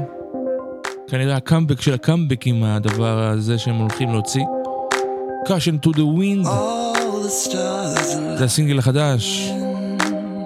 כנראה 1.09 1.37
הקאמבק 1.37 1.81
של 1.81 1.95
הקאמבקים 1.95 2.65
הדבר 2.65 3.19
הזה 3.19 3.59
שהם 3.59 3.75
הולכים 3.75 4.09
להוציא. 4.09 4.43
caution 5.48 5.80
to 5.80 5.92
the 5.92 6.06
wind. 6.06 6.46
זה 8.38 8.46
הסינגל 8.46 8.80
החדש. 8.80 9.52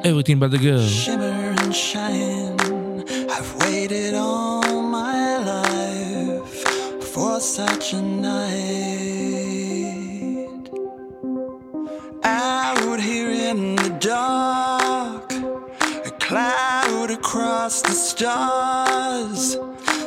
Everything 0.04 0.38
but 0.40 0.52
the 0.52 0.58
girl. 0.58 0.86
shimmer 1.06 1.56
and 1.62 1.74
shine. 1.74 2.58
I've 3.36 3.52
waited 3.64 4.14
all 4.16 4.82
my 5.00 5.38
life 5.54 6.58
for 7.14 7.40
such 7.40 7.86
a 7.94 8.02
night. 8.02 8.64
Out 12.24 13.00
here 13.00 13.32
in 13.50 13.60
the 13.84 13.92
dark, 14.16 15.28
a 16.10 16.12
cloud 16.26 17.10
across 17.20 17.82
the 17.82 17.96
stars. 18.10 19.58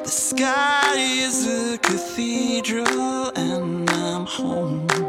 The 0.07 0.15
sky 0.29 0.95
is 1.27 1.37
a 1.61 1.79
cathedral, 1.79 3.33
and 3.35 3.80
come 4.26 4.88
home. 4.88 5.01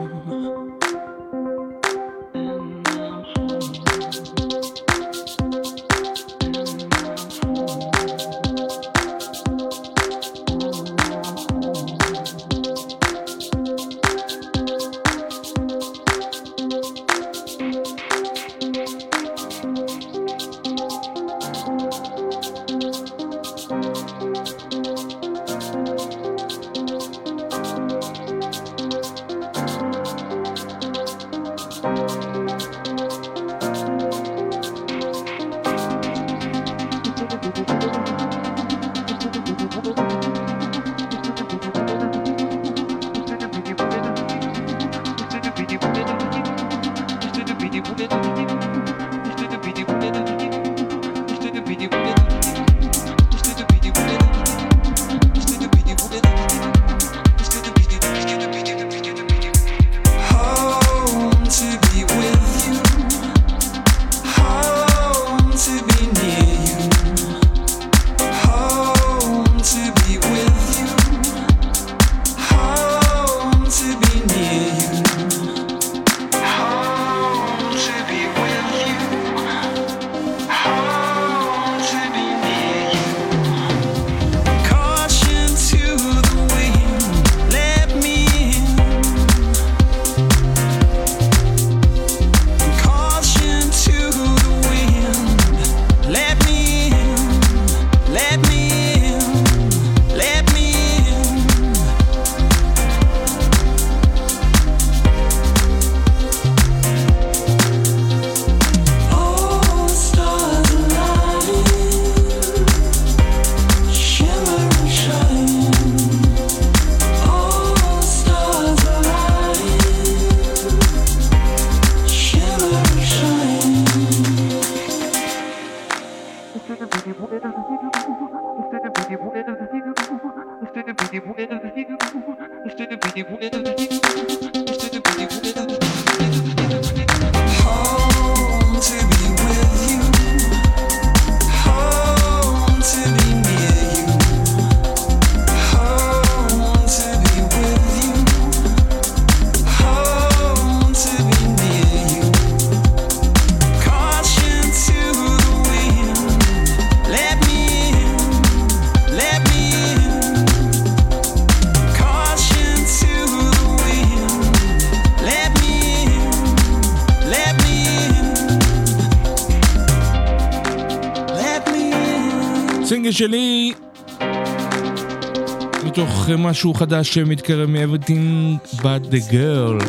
משהו 176.53 176.75
חדש 176.75 177.15
שמתקרב 177.15 177.71
מ-Everything 177.71 178.77
but 178.77 179.13
the 179.13 179.33
girl. 179.33 179.85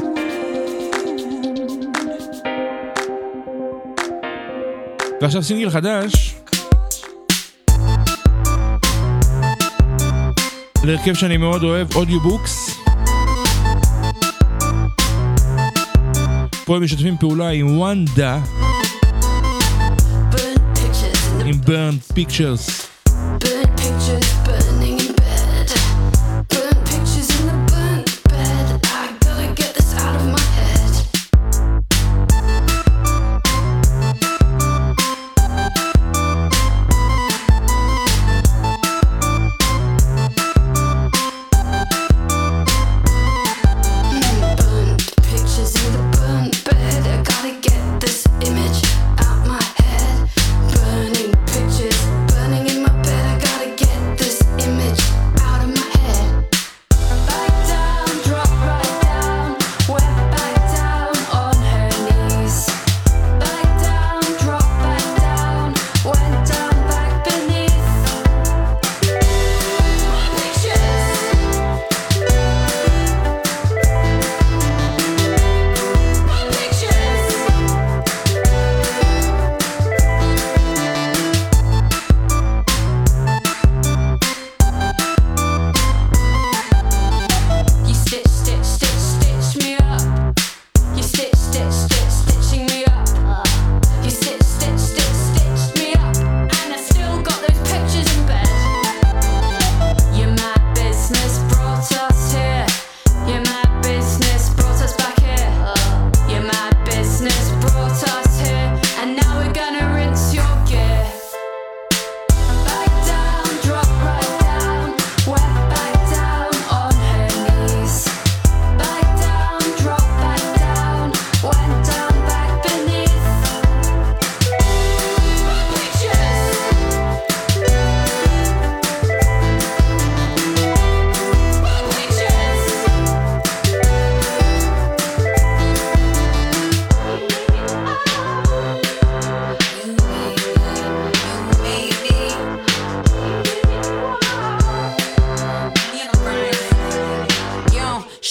ועכשיו 5.21 5.43
סינגל 5.43 5.69
חדש 5.69 6.35
להרכב 10.83 11.13
שאני 11.13 11.37
מאוד 11.37 11.63
אוהב, 11.63 11.95
Audiobooks. 11.95 12.79
פה 16.65 16.75
הם 16.75 16.83
משתפים 16.83 17.17
פעולה 17.17 17.49
עם 17.49 17.77
וונדה, 17.77 18.39
עם 21.45 21.59
Burnt 21.65 22.13
Pictures. 22.13 22.82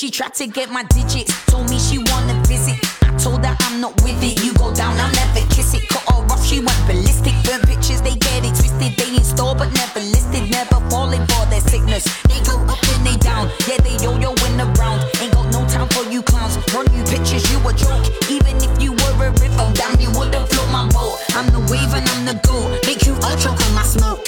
She 0.02 0.10
tried 0.10 0.34
to 0.42 0.48
get 0.48 0.68
my 0.68 0.82
digits, 0.90 1.30
told 1.46 1.70
me 1.70 1.78
she 1.78 1.98
wanna 2.10 2.34
visit. 2.50 2.74
I 3.06 3.14
told 3.22 3.46
her 3.46 3.56
I'm 3.60 3.80
not 3.80 3.94
with 4.02 4.18
it. 4.18 4.42
You 4.42 4.52
go 4.54 4.74
down, 4.74 4.98
I'll 4.98 5.12
never 5.14 5.46
kiss 5.54 5.74
it. 5.74 5.88
Cut 5.88 6.02
her 6.10 6.26
off, 6.26 6.44
she 6.44 6.58
went 6.58 6.74
ballistic. 6.90 7.30
Burn 7.46 7.60
pictures, 7.60 8.02
they 8.02 8.16
get 8.18 8.42
it 8.42 8.50
twisted. 8.50 8.98
They 8.98 9.14
in 9.14 9.22
store, 9.22 9.54
but 9.54 9.70
never 9.78 10.00
listed. 10.00 10.50
Never 10.50 10.82
falling 10.90 11.24
for 11.30 11.46
their 11.46 11.60
sickness. 11.60 12.02
They 12.26 12.42
go 12.42 12.58
up 12.66 12.82
and 12.82 13.06
they 13.06 13.16
down. 13.18 13.46
Yeah, 13.70 13.78
they 13.78 13.94
yo 14.02 14.18
yo 14.18 14.34
in 14.42 14.58
the 14.58 14.66
round. 14.74 15.06
Ain't 15.22 15.34
got 15.34 15.46
no 15.54 15.62
time 15.70 15.86
for 15.94 16.02
you 16.10 16.20
clowns. 16.22 16.58
Run 16.74 16.90
you 16.90 17.04
pictures, 17.06 17.46
you 17.52 17.62
a 17.62 17.72
joke. 17.72 18.02
Even 18.26 18.58
if 18.58 18.74
you 18.82 18.98
were 18.98 19.14
a 19.22 19.30
river, 19.38 19.70
damn, 19.78 19.94
you 20.02 20.10
would've 20.18 20.48
float 20.50 20.70
my 20.74 20.82
boat. 20.90 21.14
I'm 21.38 21.46
the 21.54 21.62
wave 21.70 21.94
and 21.94 22.02
I'm 22.10 22.26
the 22.26 22.34
goat. 22.42 22.82
Make 22.90 23.06
you 23.06 23.14
all 23.22 23.36
choke 23.38 23.54
on 23.54 23.74
my 23.78 23.86
smoke. 23.86 24.26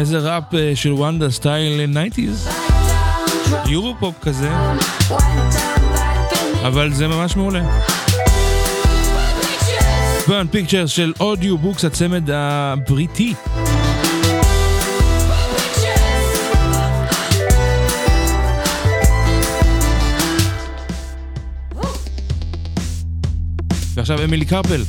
איזה 0.00 0.18
ראפ 0.18 0.54
אה, 0.54 0.72
של 0.74 0.92
וונדה 0.92 1.30
style 1.30 1.90
90's. 1.94 2.50
Euro 3.66 3.94
pop 4.00 4.14
כזה. 4.22 4.50
אבל 6.66 6.92
זה 6.92 7.08
ממש 7.08 7.36
מעולה. 7.36 7.80
Burnt 10.28 10.46
Pictures 10.50 10.90
של 10.90 11.12
Audiobooks 11.20 11.84
הצמד 11.84 12.30
הבריטי. 12.32 13.34
ועכשיו 23.94 24.24
אמילי 24.24 24.44
קאפל. 24.44 24.82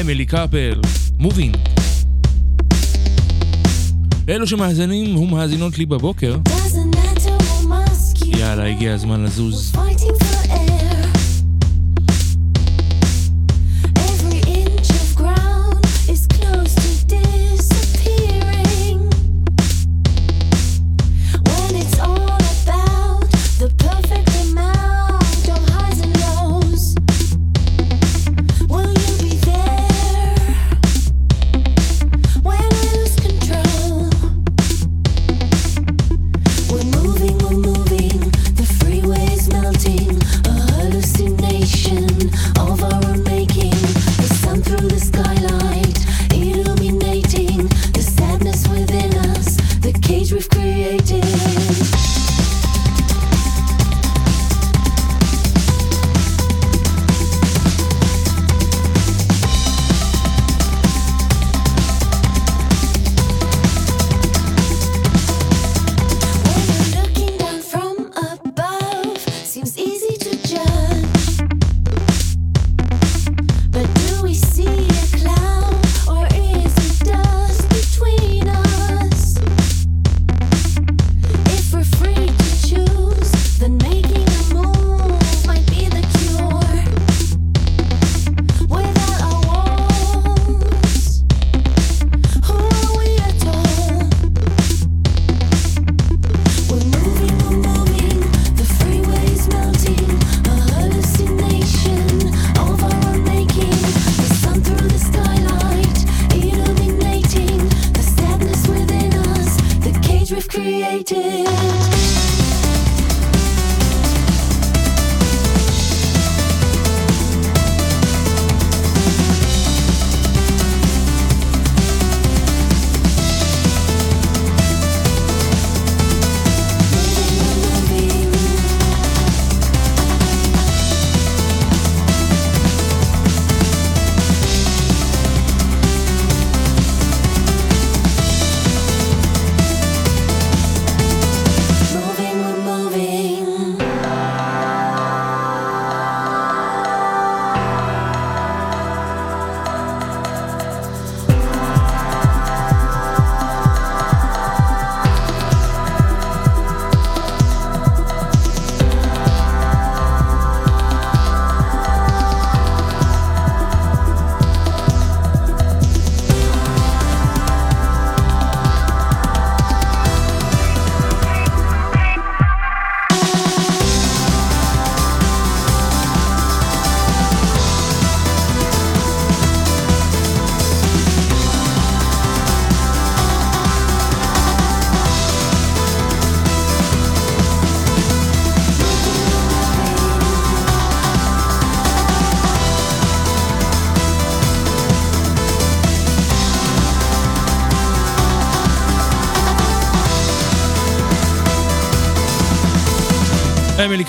אמילי 0.00 0.26
קרפל, 0.26 0.80
מובינג. 1.18 1.77
לאלו 4.28 4.46
שמאזינים 4.46 5.16
ומאזינות 5.16 5.78
לי 5.78 5.86
בבוקר, 5.86 6.36
יאללה, 8.38 8.66
הגיע 8.66 8.94
הזמן 8.94 9.24
לזוז. 9.24 9.72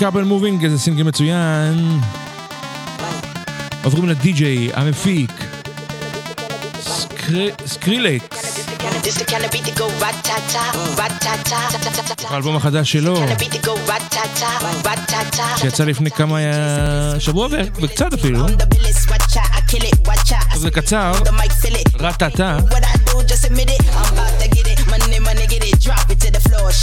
קאפל 0.00 0.24
Moving, 0.24 0.64
איזה 0.64 0.78
סינגל 0.78 1.02
מצוין. 1.02 2.00
עוברים 3.84 4.08
לדי-ג'יי, 4.08 4.70
המפיק, 4.74 5.30
סקרילקס. 7.66 8.56
האלבום 12.28 12.56
החדש 12.56 12.92
שלו, 12.92 13.22
שיצא 15.56 15.84
לפני 15.84 16.10
כמה 16.10 16.38
שבוע 17.18 17.48
וקצת 17.74 18.14
אפילו. 18.14 18.46
זה 20.54 20.70
קצר, 20.70 21.12
Ratata. 22.00 22.58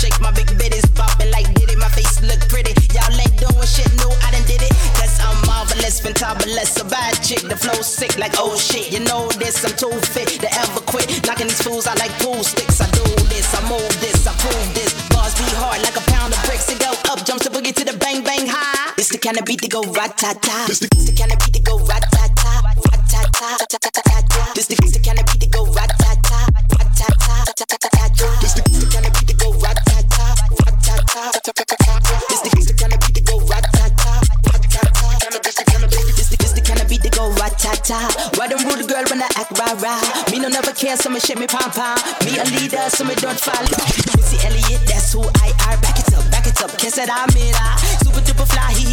Shake 0.01 0.19
my 0.25 0.31
big 0.37 0.49
bitties 0.59 0.87
bopping 0.97 1.31
like 1.35 1.56
it. 1.77 1.79
My 1.79 1.89
face 1.89 2.21
look 2.21 2.41
pretty. 2.49 2.73
Y'all 2.93 3.13
ain't 3.13 3.37
doing 3.37 3.67
shit. 3.67 3.89
No, 4.01 4.09
I 4.25 4.31
done 4.31 4.45
did 4.49 4.61
it. 4.61 4.73
Cause 4.97 5.19
I'm 5.21 5.37
marvelous, 5.45 6.01
fantabulous. 6.01 6.81
A 6.81 6.85
bad 6.89 7.21
chick. 7.21 7.41
The 7.41 7.55
flow 7.55 7.81
sick 7.81 8.17
like 8.17 8.33
oh 8.37 8.57
shit. 8.57 8.91
You 8.91 9.05
know 9.05 9.29
this. 9.37 9.63
I'm 9.63 9.75
too 9.77 9.93
fit 10.01 10.27
to 10.41 10.49
ever 10.57 10.81
quit. 10.81 11.07
Knocking 11.25 11.47
these 11.47 11.61
fools 11.61 11.87
out 11.87 11.99
like 11.99 12.11
pool 12.19 12.43
sticks. 12.43 12.81
I 12.81 12.89
do 12.91 13.05
this. 13.29 13.53
I 13.53 13.61
move 13.69 13.93
this. 14.01 14.25
I 14.25 14.33
prove 14.41 14.69
this. 14.73 14.93
Bars 15.09 15.35
be 15.37 15.45
hard 15.61 15.81
like 15.81 15.95
a 15.95 16.03
pound 16.11 16.33
of 16.33 16.41
bricks. 16.45 16.69
And 16.69 16.79
go 16.79 16.91
up. 17.11 17.23
Jumps 17.25 17.45
the 17.45 17.51
boogie 17.53 17.73
to 17.75 17.85
the 17.85 17.97
bang 17.97 18.23
bang 18.23 18.47
high. 18.47 18.93
It's 18.97 19.09
the 19.09 19.17
kind 19.17 19.37
of 19.37 19.45
beat 19.45 19.61
that 19.61 19.71
go 19.71 19.83
rat-ta-ta. 19.93 20.67
It's 20.69 20.79
the, 20.79 20.89
kind 21.13 21.31
of 21.31 21.39
beat 21.39 21.53
that 21.53 21.63
go 21.63 21.77
rat-ta-ta. 21.85 22.73
Rat-ta-ta. 22.91 23.57
Rat-ta-ta-ta. 23.61 24.51
This 24.55 24.67
the, 24.67 24.75
the 24.75 24.99
kind 25.05 25.19
of 25.19 25.25
beat 25.27 25.36
care, 40.87 40.97
so 40.97 41.09
me 41.09 41.19
shit 41.19 41.37
me 41.37 41.47
pom-pom. 41.47 41.99
Me 42.23 42.39
a 42.39 42.45
leader, 42.55 42.87
so 42.89 43.03
me 43.03 43.15
don't 43.15 43.39
follow. 43.39 43.77
Missy 44.15 44.37
Elliott, 44.47 44.81
that's 44.87 45.11
who 45.11 45.21
I 45.43 45.51
are. 45.67 45.77
Back 45.83 45.99
it 45.99 46.13
up, 46.15 46.23
back 46.31 46.47
it 46.47 46.61
up. 46.63 46.71
Kiss 46.77 46.97
it, 46.97 47.09
I'm 47.11 47.27
it. 47.35 47.55
Super 48.03 48.21
duper 48.23 48.47
fly, 48.47 48.71
hee 48.71 48.86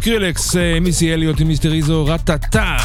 סקרילקס, 0.00 0.56
אה, 0.56 0.80
מיסי 0.80 1.14
אליוט 1.14 1.40
עם 1.40 1.48
מיסטר 1.48 1.74
איזו, 1.74 2.06
רטטה. 2.06 2.76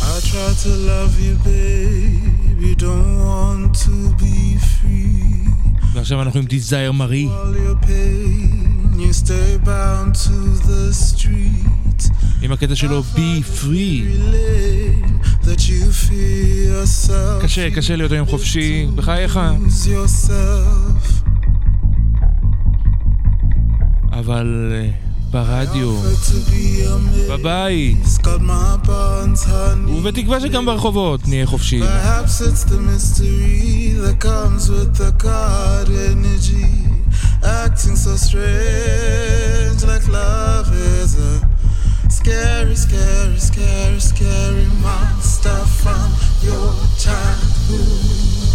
I 0.00 0.20
try 0.30 0.50
to 0.64 0.70
love 0.90 1.14
you, 1.24 1.34
babe. 1.46 2.60
You 2.66 2.74
don't 2.74 3.12
want 3.28 3.74
to 3.84 3.94
be 4.22 4.58
free. 4.58 5.50
ועכשיו 5.92 6.22
אנחנו 6.22 6.40
עם 6.40 6.46
דיזייר 6.46 6.92
מארי. 6.92 7.28
All 7.28 7.56
your 7.56 7.86
pain, 7.86 8.98
you 8.98 9.12
stay 9.12 9.58
bound 9.64 10.14
to 10.14 10.36
the 10.68 10.92
street. 10.92 11.71
עם 12.43 12.51
הקטע 12.51 12.75
שלו 12.75 13.03
בי 13.03 13.43
פרי. 13.43 14.03
קשה, 17.41 17.71
קשה 17.71 17.95
להיות 17.95 18.11
היום 18.11 18.27
חופשי, 18.27 18.87
בחייך. 18.95 19.39
אבל 24.11 24.71
אה, 24.71 24.89
ברדיו, 25.31 26.01
בבית, 27.29 27.97
ובתקווה 29.87 30.39
שגם 30.41 30.65
ברחובות 30.65 31.27
נהיה 31.27 31.45
חופשי. 31.45 31.81
Acting 37.65 37.97
so 37.97 38.15
strange 38.15 39.81
like 39.91 40.07
love 40.07 40.67
is 40.71 41.11
a 41.19 41.52
scary, 42.71 42.75
scary, 42.75 43.37
scary, 43.37 43.99
scary 43.99 44.65
monster 44.81 45.49
from 45.81 46.11
your 46.41 46.73
childhood. 46.97 48.52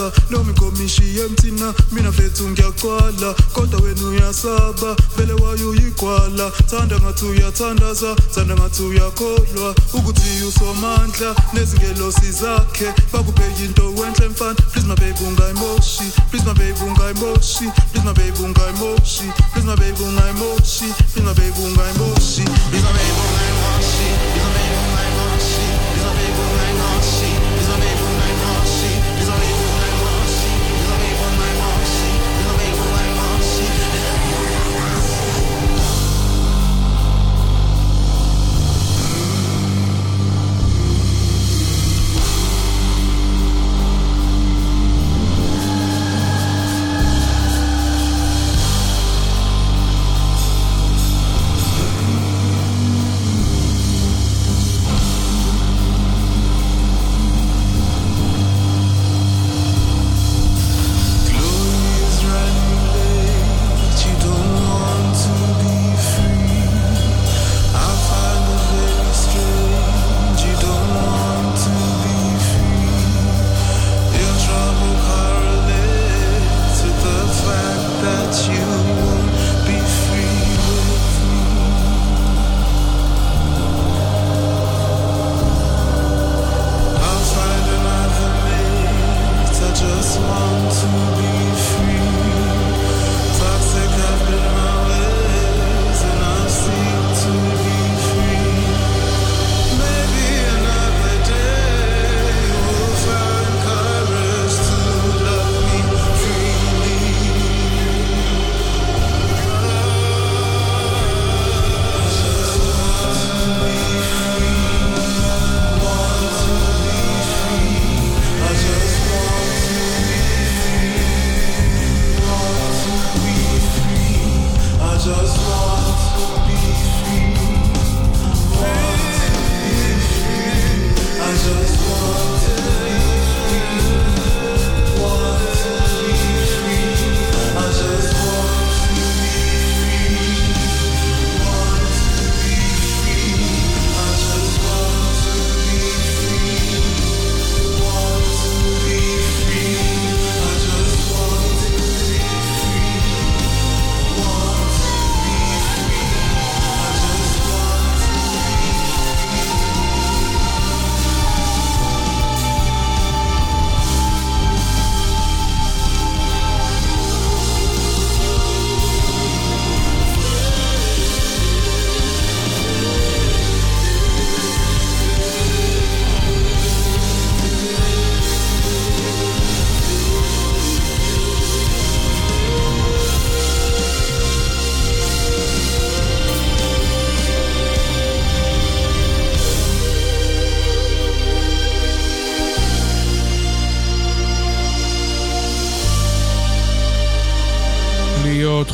Uyangikaza 0.00 0.12
noma 0.30 0.50
inkomishi 0.50 1.02
yemthina 1.18 1.74
mina 1.92 2.10
mfethu 2.10 2.48
ngiyaqwala 2.48 3.34
kodwa 3.52 3.80
wena 3.80 4.08
uyasaba 4.08 4.96
vele 5.16 5.32
wayo 5.32 5.70
uyigwala 5.70 6.50
thanda 6.50 6.98
ngathi 7.00 7.24
uyathandaza 7.24 8.14
thanda 8.34 8.54
ngathi 8.54 8.82
uyakholwa 8.82 9.74
ukuthi 9.94 10.44
usomandla 10.48 11.34
nezingelosi 11.52 12.32
zakhe 12.32 12.92
bakubheka 13.12 13.62
into 13.64 13.94
wenhle 13.94 14.28
mfana 14.28 14.54
please 14.54 14.86
my 14.88 14.94
baby 14.94 15.24
ungayimoshi 15.24 16.04
please 16.30 16.46
my 16.46 16.54
baby 16.54 16.80
ungayimoshi 16.84 17.64
please 17.92 18.04
my 18.04 18.14
baby 18.14 18.42
ungayimoshi 18.42 19.24
please 19.52 19.66
my 19.66 19.76
baby 19.76 20.02
ungayimoshi 20.02 20.84
please 21.12 21.26
my 21.26 21.34
baby 21.34 21.60
ungayimoshi 21.60 22.44
please 22.44 22.84
my 22.84 22.92
baby 22.92 23.29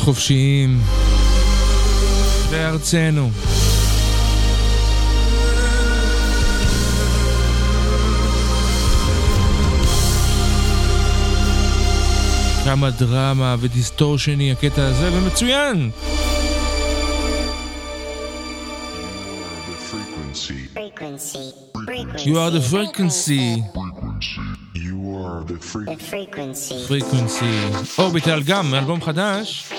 חופשיים 0.07 0.79
בארצנו. 2.51 3.29
כמה 12.65 12.89
דרמה 12.89 13.55
ודיסטורשני 13.59 14.51
הקטע 14.51 14.85
הזה, 14.85 15.09
ומצוין! 15.13 15.91
You 22.25 22.37
are 22.37 22.51
the 22.51 22.61
frequency. 22.61 23.63
You 25.47 25.55
are 25.55 25.59
the 25.59 25.63
frequency. 25.63 26.85
frequency. 26.87 26.87
frequency. 26.87 27.99
אורביטל 27.99 28.39
גם, 28.47 28.73
אלבום 28.73 29.01
חדש. 29.01 29.73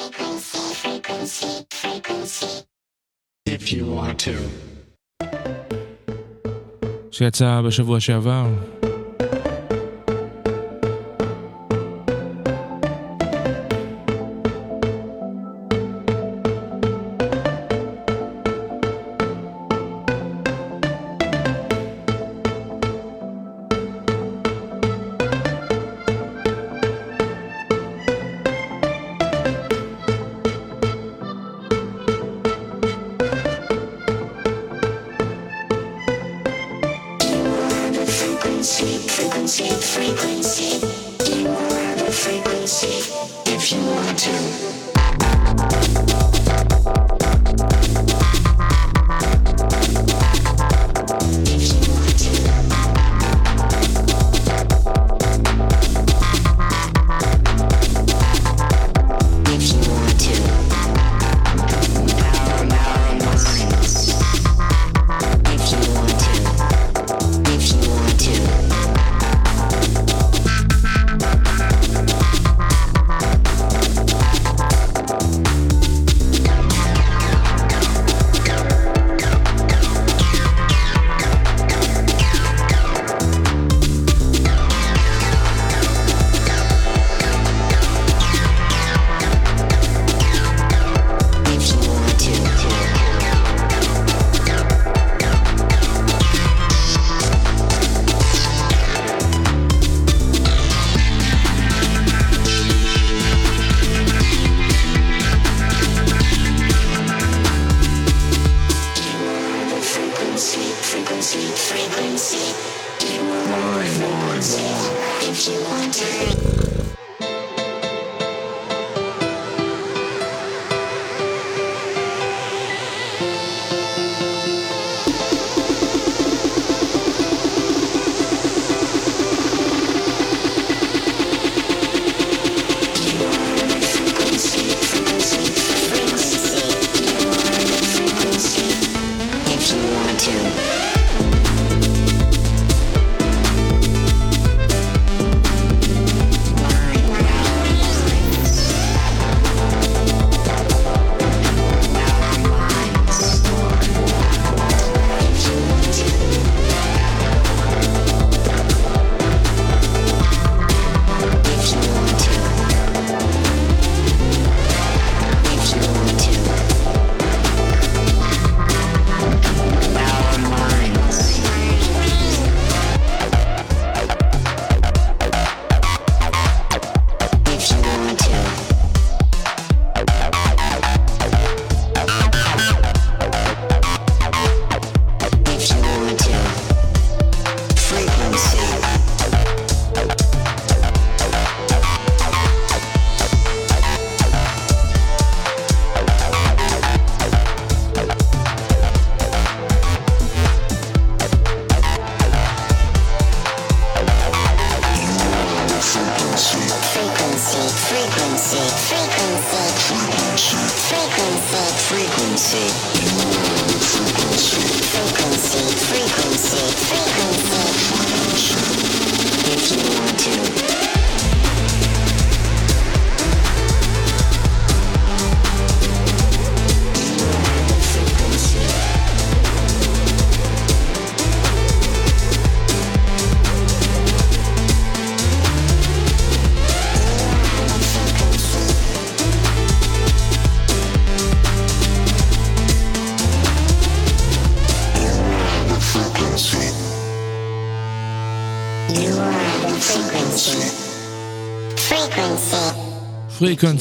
If 3.48 3.72
you 3.72 3.84
want 3.84 4.18
to. 4.18 4.36
שיצא 7.10 7.60
בשבוע 7.66 8.00
שעבר. 8.00 8.46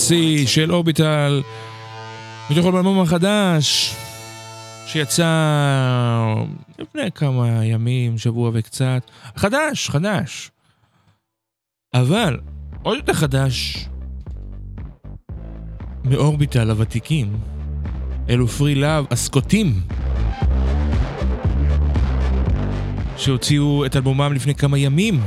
השיא 0.07 0.47
של 0.47 0.71
אורביטל, 0.71 1.41
מתוך 2.49 2.65
האלבום 2.65 2.99
החדש, 2.99 3.95
שיצא 4.85 6.33
לפני 6.79 7.11
כמה 7.11 7.65
ימים, 7.65 8.17
שבוע 8.17 8.51
וקצת. 8.53 9.11
חדש, 9.35 9.89
חדש. 9.89 10.51
אבל 11.93 12.39
עוד 12.83 12.97
יותר 12.97 13.13
חדש 13.13 13.87
מאורביטל 16.03 16.69
הוותיקים, 16.69 17.37
אלו 18.29 18.47
פרי 18.47 18.75
לאב 18.75 19.05
הסקוטים. 19.11 19.81
שהוציאו 23.17 23.85
את 23.85 23.95
אלבומם 23.95 24.33
לפני 24.33 24.55
כמה 24.55 24.77
ימים. 24.77 25.21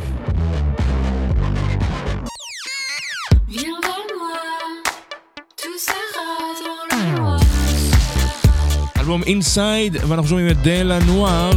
האלבום 9.10 9.22
אינסייד, 9.26 9.96
ואנחנו 10.08 10.28
שומעים 10.28 10.48
את 10.48 10.62
דלה 10.62 10.98
נואר. 10.98 11.50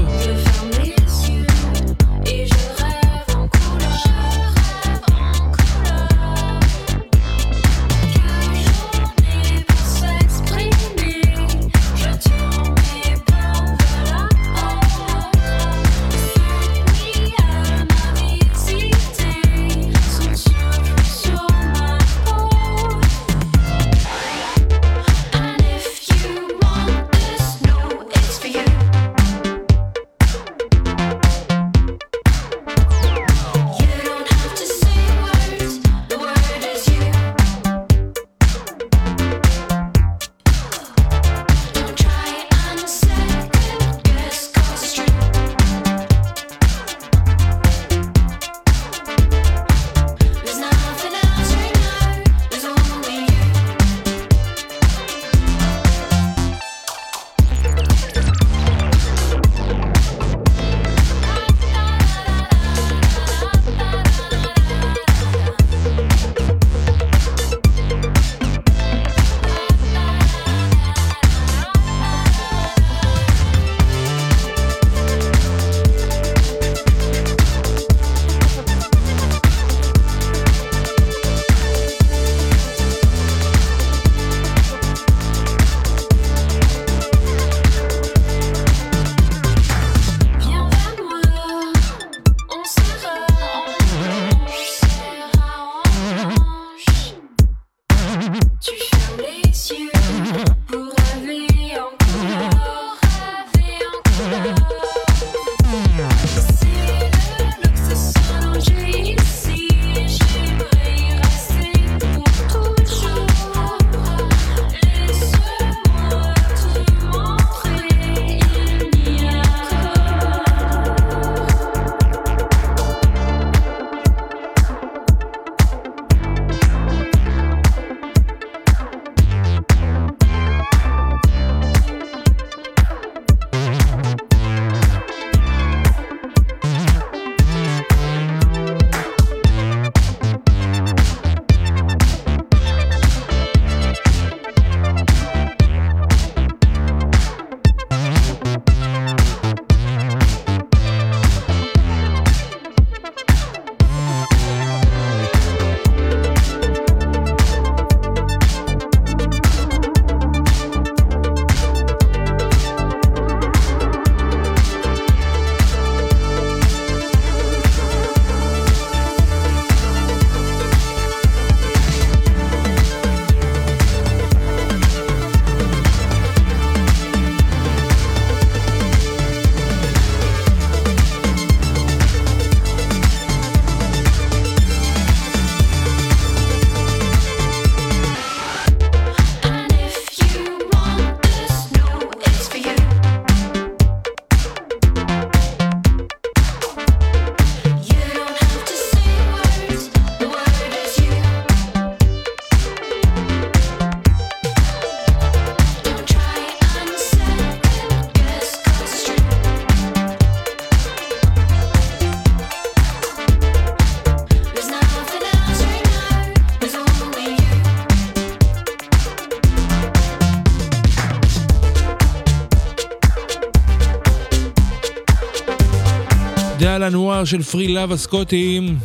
אל 226.84 226.88
אנואר 226.88 227.26
של 227.26 227.43
פרי 227.43 227.68
לאב 227.68 227.91
הסקוטים, 227.91 228.77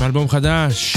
מאלבום 0.00 0.28
חדש. 0.28 0.96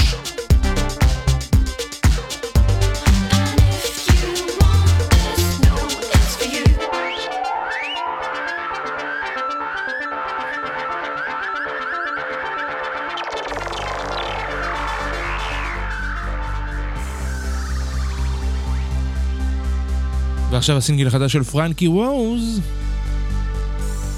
ועכשיו 20.50 20.76
הסינגל 20.76 21.06
החדש 21.06 21.32
של 21.32 21.42
פרנקי 21.42 21.88
ווז, 21.88 22.60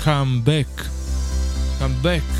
Come 0.04 0.40
Back. 0.46 0.69
Back 2.02 2.39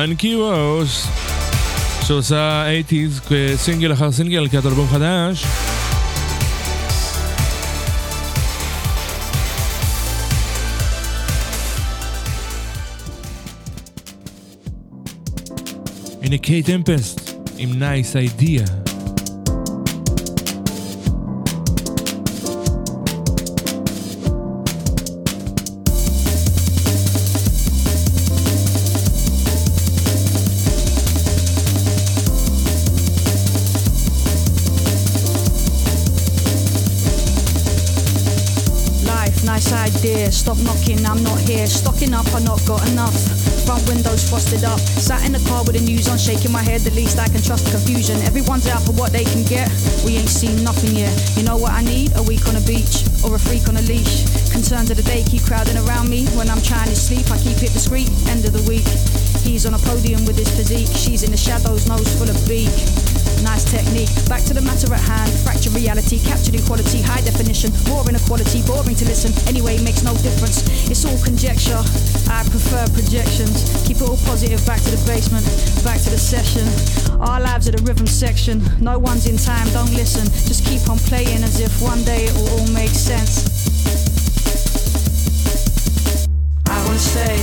פרנקי 0.00 0.34
רוס, 0.34 1.06
שעושה 2.02 2.64
80's 2.88 3.28
כסינגל 3.28 3.92
אחר 3.92 4.12
סינגל, 4.12 4.48
כעת 4.48 4.66
אלבום 4.66 4.86
חדש. 4.88 5.44
הנה 16.22 16.38
קיי 16.38 16.62
טמפסט 16.62 17.30
עם 17.58 17.78
Nice 17.78 18.16
Idea. 18.16 18.64
Life, 18.64 18.79
Stop 40.50 40.66
knocking, 40.66 41.06
I'm 41.06 41.22
not 41.22 41.38
here. 41.46 41.64
Stocking 41.64 42.12
up, 42.12 42.26
I 42.34 42.42
not 42.42 42.58
got 42.66 42.82
enough. 42.90 43.14
Front 43.62 43.86
windows 43.86 44.28
frosted 44.28 44.64
up. 44.64 44.80
Sat 44.80 45.24
in 45.24 45.30
the 45.30 45.38
car 45.46 45.62
with 45.62 45.78
the 45.78 45.80
news 45.80 46.08
on, 46.08 46.18
shaking 46.18 46.50
my 46.50 46.60
head. 46.60 46.80
The 46.80 46.90
least 46.90 47.20
I 47.20 47.28
can 47.28 47.40
trust 47.40 47.66
the 47.66 47.78
confusion. 47.78 48.18
Everyone's 48.26 48.66
out 48.66 48.82
for 48.82 48.90
what 48.98 49.12
they 49.12 49.22
can 49.22 49.44
get. 49.44 49.70
We 50.02 50.18
ain't 50.18 50.28
seen 50.28 50.64
nothing 50.64 50.96
yet. 50.96 51.14
You 51.36 51.44
know 51.44 51.56
what 51.56 51.70
I 51.70 51.82
need? 51.82 52.10
A 52.16 52.22
week 52.24 52.48
on 52.48 52.56
a 52.56 52.64
beach 52.66 53.06
or 53.22 53.36
a 53.36 53.38
freak 53.38 53.68
on 53.68 53.76
a 53.76 53.82
leash. 53.86 54.26
Concerns 54.50 54.90
of 54.90 54.96
the 54.96 55.06
day 55.06 55.22
keep 55.22 55.46
crowding 55.46 55.78
around 55.86 56.10
me. 56.10 56.26
When 56.34 56.50
I'm 56.50 56.62
trying 56.66 56.90
to 56.90 56.98
sleep, 56.98 57.30
I 57.30 57.38
keep 57.38 57.62
it 57.62 57.70
discreet. 57.70 58.10
End 58.26 58.42
of 58.42 58.50
the 58.50 58.66
week. 58.66 58.90
He's 59.46 59.70
on 59.70 59.74
a 59.74 59.82
podium 59.86 60.26
with 60.26 60.34
his 60.34 60.50
physique. 60.50 60.90
She's 60.98 61.22
in 61.22 61.30
the 61.30 61.38
shadows, 61.38 61.86
nose 61.86 62.10
full 62.18 62.26
of 62.26 62.34
beak. 62.50 62.74
Nice 63.46 63.64
technique. 63.70 64.10
Back 64.26 64.42
to 64.50 64.54
the 64.54 64.66
matter 64.66 64.92
at 64.92 65.00
hand. 65.00 65.30
Reality, 65.80 66.20
captured 66.20 66.54
in 66.54 66.62
quality, 66.68 67.00
high 67.00 67.24
definition. 67.24 67.72
More 67.88 68.04
inequality, 68.08 68.60
boring 68.68 68.94
to 69.00 69.04
listen. 69.08 69.32
Anyway, 69.48 69.80
makes 69.82 70.02
no 70.04 70.12
difference. 70.20 70.60
It's 70.92 71.04
all 71.08 71.16
conjecture. 71.24 71.80
I 72.28 72.44
prefer 72.52 72.84
projections. 72.92 73.64
Keep 73.88 74.04
it 74.04 74.08
all 74.08 74.20
positive. 74.28 74.60
Back 74.66 74.80
to 74.84 74.90
the 74.92 75.00
basement. 75.08 75.44
Back 75.82 75.98
to 76.04 76.10
the 76.12 76.20
session. 76.20 76.68
Our 77.20 77.40
lives 77.40 77.68
are 77.68 77.72
the 77.72 77.82
rhythm 77.82 78.06
section. 78.06 78.60
No 78.80 78.98
one's 78.98 79.26
in 79.26 79.36
time. 79.36 79.66
Don't 79.72 79.92
listen. 79.96 80.28
Just 80.44 80.64
keep 80.68 80.84
on 80.88 80.98
playing 81.08 81.42
as 81.42 81.60
if 81.60 81.72
one 81.80 82.04
day 82.04 82.28
it 82.28 82.34
will 82.36 82.48
all 82.60 82.68
make 82.76 82.92
sense. 82.92 83.48
I 86.68 86.76
wanna 86.84 87.00
stay 87.00 87.40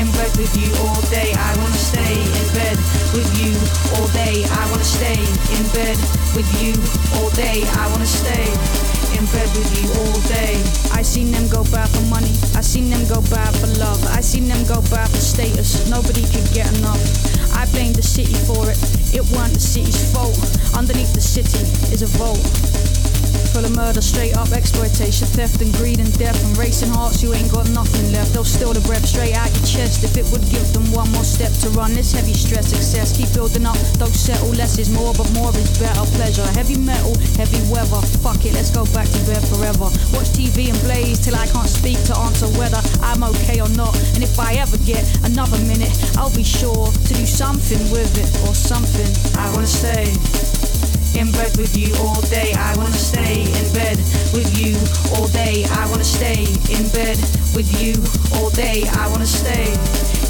in 0.00 0.08
bed 0.16 0.32
with 0.40 0.52
you 0.56 0.70
all 0.88 1.00
day. 1.12 1.36
I 1.36 1.52
wanna 1.60 1.76
stay 1.76 2.14
in 2.16 2.46
bed 2.56 2.76
with 3.12 3.27
day. 4.32 4.44
I 4.44 4.70
wanna 4.70 4.84
stay 4.84 5.18
in 5.56 5.64
bed 5.72 5.96
with 6.36 6.48
you 6.60 6.74
all 7.16 7.30
day. 7.30 7.64
I 7.82 7.84
wanna 7.92 8.06
stay 8.06 8.46
in 9.16 9.24
bed 9.32 9.48
with 9.56 9.70
you 9.78 9.86
all 10.00 10.20
day. 10.28 10.54
I 10.92 11.02
seen 11.02 11.30
them 11.30 11.48
go 11.48 11.64
bad 11.72 11.88
for 11.88 12.04
money. 12.16 12.32
I 12.54 12.60
seen 12.60 12.90
them 12.90 13.06
go 13.08 13.20
bad 13.30 13.54
for 13.56 13.68
love. 13.78 14.00
I 14.06 14.20
seen 14.20 14.46
them 14.48 14.62
go 14.66 14.80
bad 14.90 15.08
for 15.10 15.22
status. 15.32 15.88
Nobody 15.88 16.22
could 16.32 16.48
get 16.52 16.68
enough. 16.78 17.02
I 17.54 17.64
blame 17.72 17.92
the 17.92 18.02
city 18.02 18.34
for 18.48 18.70
it. 18.70 18.78
It 19.14 19.24
weren't 19.32 19.54
the 19.54 19.60
city's 19.60 20.00
fault. 20.12 20.36
Underneath 20.76 21.12
the 21.14 21.20
city 21.20 21.62
is 21.92 22.02
a 22.02 22.10
vault. 22.18 22.87
Full 23.52 23.64
of 23.64 23.74
murder, 23.74 24.00
straight 24.00 24.36
up 24.36 24.52
exploitation, 24.52 25.26
theft 25.28 25.60
and 25.62 25.72
greed 25.74 25.98
and 25.98 26.12
death 26.18 26.38
and 26.44 26.56
racing 26.56 26.90
hearts. 26.90 27.22
You 27.22 27.34
ain't 27.34 27.50
got 27.50 27.68
nothing 27.70 28.12
left. 28.12 28.32
They'll 28.32 28.44
steal 28.44 28.72
the 28.72 28.80
breath 28.86 29.06
straight 29.06 29.34
out 29.34 29.50
your 29.56 29.66
chest 29.66 30.04
if 30.04 30.16
it 30.16 30.26
would 30.30 30.44
give 30.50 30.66
them 30.72 30.84
one 30.92 31.10
more 31.12 31.24
step 31.24 31.52
to 31.64 31.68
run. 31.70 31.94
This 31.94 32.12
heavy 32.12 32.34
stress, 32.34 32.72
excess, 32.72 33.16
keep 33.16 33.32
building 33.34 33.66
up. 33.66 33.76
Don't 33.98 34.14
settle. 34.14 34.48
Less 34.54 34.78
is 34.78 34.90
more, 34.90 35.14
but 35.14 35.30
more 35.32 35.50
is 35.56 35.78
better. 35.78 36.04
Pleasure, 36.14 36.46
heavy 36.52 36.78
metal, 36.78 37.16
heavy 37.36 37.60
weather. 37.72 38.00
Fuck 38.22 38.44
it, 38.44 38.54
let's 38.54 38.70
go 38.70 38.84
back 38.92 39.08
to 39.08 39.20
bed 39.26 39.42
forever. 39.48 39.90
Watch 40.14 40.30
TV 40.36 40.70
and 40.70 40.80
blaze 40.86 41.18
till 41.18 41.34
I 41.34 41.46
can't 41.48 41.68
speak 41.68 41.98
to 42.06 42.16
answer 42.28 42.46
whether 42.58 42.80
I'm 43.02 43.22
okay 43.34 43.60
or 43.60 43.68
not. 43.74 43.96
And 44.14 44.22
if 44.22 44.38
I 44.38 44.54
ever 44.62 44.78
get 44.84 45.02
another 45.24 45.58
minute, 45.64 45.92
I'll 46.16 46.34
be 46.34 46.44
sure 46.44 46.92
to 46.92 47.12
do 47.14 47.26
something 47.26 47.80
with 47.90 48.12
it 48.18 48.30
or 48.46 48.54
something. 48.54 49.08
I 49.38 49.50
wanna 49.54 49.66
stay 49.66 50.67
in 51.16 51.30
bed 51.32 51.56
with 51.56 51.76
you 51.76 51.94
all 52.00 52.20
day. 52.22 52.52
I 52.54 52.76
wanna 52.76 52.92
stay 52.92 53.42
in 53.42 53.72
bed 53.72 53.96
with 54.32 54.50
you 54.58 54.76
all 55.14 55.28
day. 55.28 55.64
I 55.70 55.88
wanna 55.90 56.04
stay 56.04 56.44
in 56.68 56.88
bed 56.90 57.16
with 57.54 57.68
you 57.80 57.94
all 58.38 58.50
day. 58.50 58.84
I 58.88 59.08
wanna 59.08 59.26
stay 59.26 59.72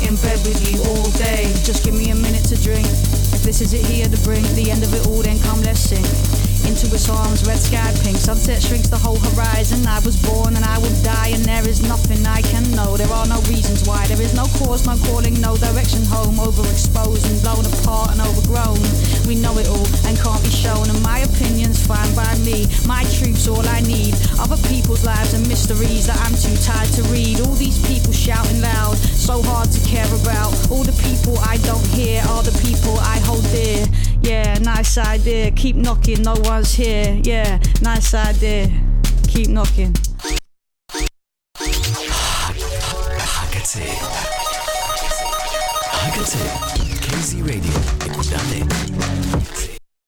in 0.06 0.16
bed 0.16 0.38
with 0.46 0.60
you 0.70 0.78
all 0.90 1.10
day. 1.12 1.52
Just 1.64 1.84
give 1.84 1.94
me 1.94 2.10
a 2.10 2.14
minute 2.14 2.44
to 2.46 2.56
drink. 2.62 2.86
If 3.34 3.42
this 3.42 3.60
is 3.60 3.72
it 3.72 3.84
here 3.86 4.08
to 4.08 4.18
bring 4.22 4.42
the 4.54 4.70
end 4.70 4.82
of 4.82 4.92
it 4.94 5.06
all, 5.06 5.22
then 5.22 5.38
come 5.40 5.62
let's 5.62 5.80
sing. 5.80 6.37
Into 6.66 6.86
its 6.94 7.08
arms, 7.08 7.46
red 7.46 7.58
sky 7.58 7.92
pink. 8.02 8.16
Sunset 8.16 8.62
shrinks 8.62 8.88
the 8.88 8.98
whole 8.98 9.18
horizon. 9.32 9.86
I 9.86 10.00
was 10.00 10.16
born 10.22 10.56
and 10.56 10.64
I 10.64 10.78
will 10.78 10.94
die, 11.02 11.30
and 11.34 11.44
there 11.44 11.66
is 11.66 11.82
nothing 11.82 12.24
I 12.26 12.42
can 12.42 12.64
know. 12.72 12.96
There 12.96 13.10
are 13.12 13.26
no 13.26 13.40
reasons 13.50 13.86
why. 13.86 14.06
There 14.06 14.20
is 14.20 14.34
no 14.34 14.46
cause, 14.58 14.86
no 14.86 14.96
calling, 15.08 15.40
no 15.40 15.56
direction 15.56 16.04
home. 16.04 16.36
Overexposed 16.36 17.24
and 17.30 17.40
blown 17.42 17.64
apart 17.66 18.12
and 18.12 18.20
overgrown. 18.20 18.80
We 19.26 19.36
know 19.36 19.56
it 19.58 19.68
all 19.68 19.86
and 20.06 20.16
can't 20.18 20.42
be 20.42 20.50
shown. 20.50 20.88
And 20.88 21.02
my 21.02 21.20
opinion's 21.20 21.84
fine 21.86 22.14
by 22.14 22.32
me. 22.44 22.66
My 22.86 23.04
truth's 23.16 23.48
all 23.48 23.66
I 23.68 23.80
need. 23.80 24.14
Other 24.38 24.60
people's 24.68 25.04
lives 25.04 25.34
and 25.34 25.46
mysteries 25.48 26.06
that 26.06 26.18
I'm 26.24 26.36
too 26.36 26.56
tired 26.62 26.90
to 26.96 27.02
read. 27.12 27.40
All 27.40 27.54
these 27.54 27.78
people 27.86 28.12
shouting 28.12 28.60
loud, 28.60 28.96
so 28.96 29.42
hard 29.42 29.70
to 29.72 29.80
care 29.86 30.08
about. 30.22 30.52
All 30.70 30.84
the 30.84 30.96
people 31.04 31.38
I 31.38 31.58
don't 31.58 31.86
hear 31.92 32.22
are 32.28 32.42
the 32.42 32.56
people 32.64 32.98
I 33.00 33.18
hold 33.24 33.44
dear. 33.52 33.84
Yeah, 34.22 34.58
nice 34.58 34.98
idea. 34.98 35.50
Keep 35.52 35.76
knocking, 35.76 36.22
no 36.22 36.34
one's 36.44 36.74
here. 36.74 37.20
Yeah, 37.22 37.58
nice 37.82 38.12
idea. 38.14 38.66
Keep 39.28 39.48
knocking. 39.48 39.92
הקצה. 43.48 43.80
KZ 47.00 47.42
Radio. 47.42 47.72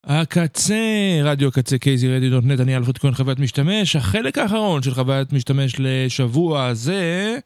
הקצה, 0.03 0.75
רדיו 1.23 1.47
הקצה 1.47 1.75
kzradio.net, 1.75 2.61
אני 2.61 2.77
אלפרד 2.77 2.97
כהן 2.97 3.13
חוויית 3.13 3.39
משתמש. 3.39 3.95
החלק 3.95 4.37
האחרון 4.37 4.83
של 4.83 4.93
חוויית 4.93 5.33
משתמש 5.33 5.75
לשבוע 5.79 6.65
הזה... 6.65 7.37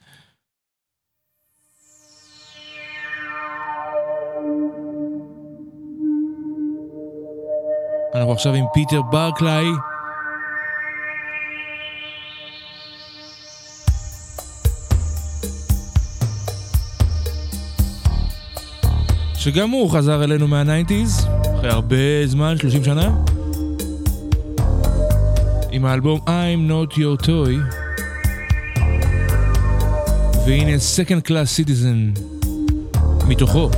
אנחנו 8.16 8.32
עכשיו 8.32 8.54
עם 8.54 8.66
פיטר 8.74 9.02
ברקליי. 9.02 9.66
שגם 19.36 19.70
הוא 19.70 19.92
חזר 19.92 20.24
אלינו 20.24 20.48
מהניינטיז, 20.48 21.28
אחרי 21.56 21.70
הרבה 21.70 21.96
זמן, 22.26 22.58
30 22.58 22.84
שנה, 22.84 23.16
עם 25.72 25.86
האלבום 25.86 26.20
I'm 26.20 26.72
Not 26.72 26.94
Your 26.94 27.26
Toy, 27.26 27.76
והנה 30.46 30.76
Second 30.76 31.28
Class 31.30 31.68
Citizen 31.68 32.20
מתוכו. 33.28 33.70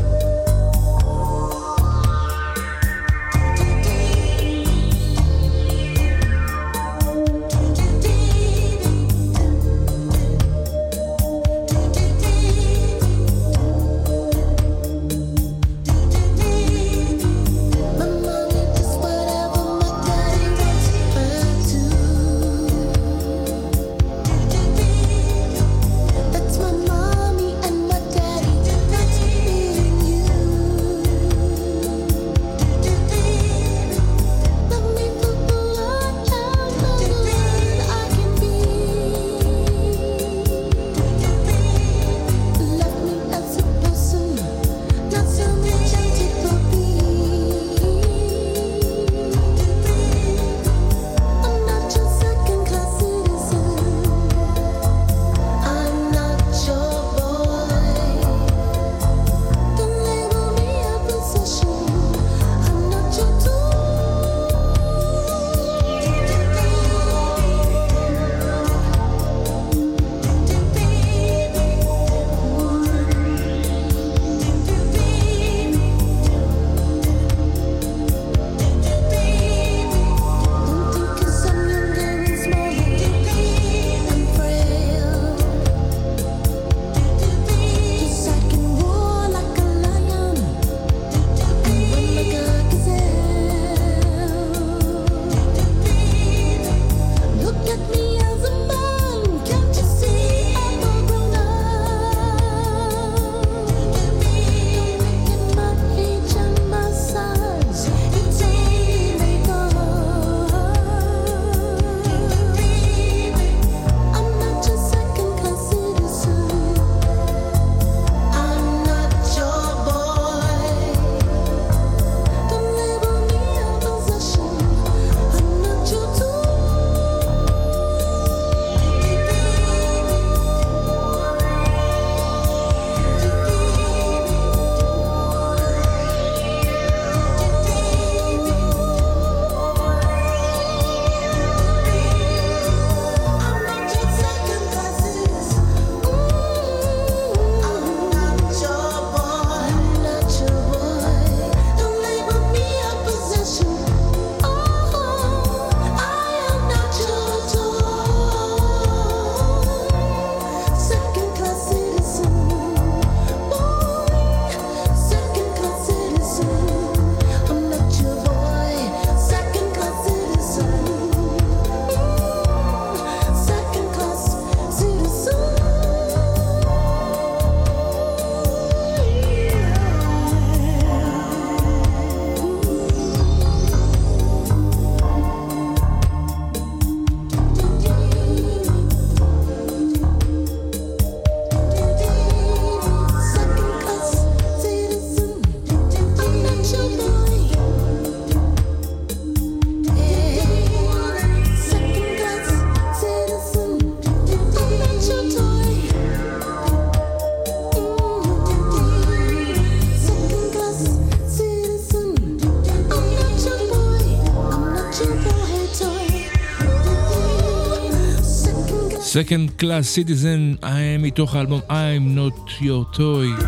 Second 219.17 219.61
Class 219.61 219.95
Citizen 219.95 220.63
I'm 220.63 221.01
מתוך 221.01 221.35
האלבום 221.35 221.61
I'm 221.69 222.17
Not 222.17 222.61
Your 222.61 222.97
Toy. 222.97 223.43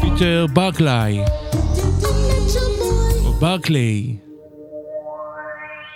פיטר 0.00 0.46
ברקליי, 0.52 1.18
או 3.24 3.32
ברקליי. 3.32 4.16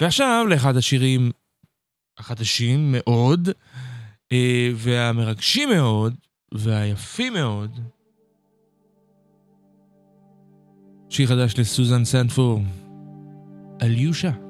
ועכשיו 0.01 0.47
לאחד 0.51 0.77
השירים 0.77 1.31
החדשים 2.19 2.93
מאוד, 2.99 3.49
אה, 4.33 4.71
והמרגשים 4.75 5.69
מאוד, 5.69 6.15
והיפים 6.55 7.33
מאוד. 7.33 7.81
שיר 11.09 11.27
חדש 11.27 11.59
לסוזן 11.59 12.05
סנפור, 12.05 12.61
אליושה. 13.83 14.48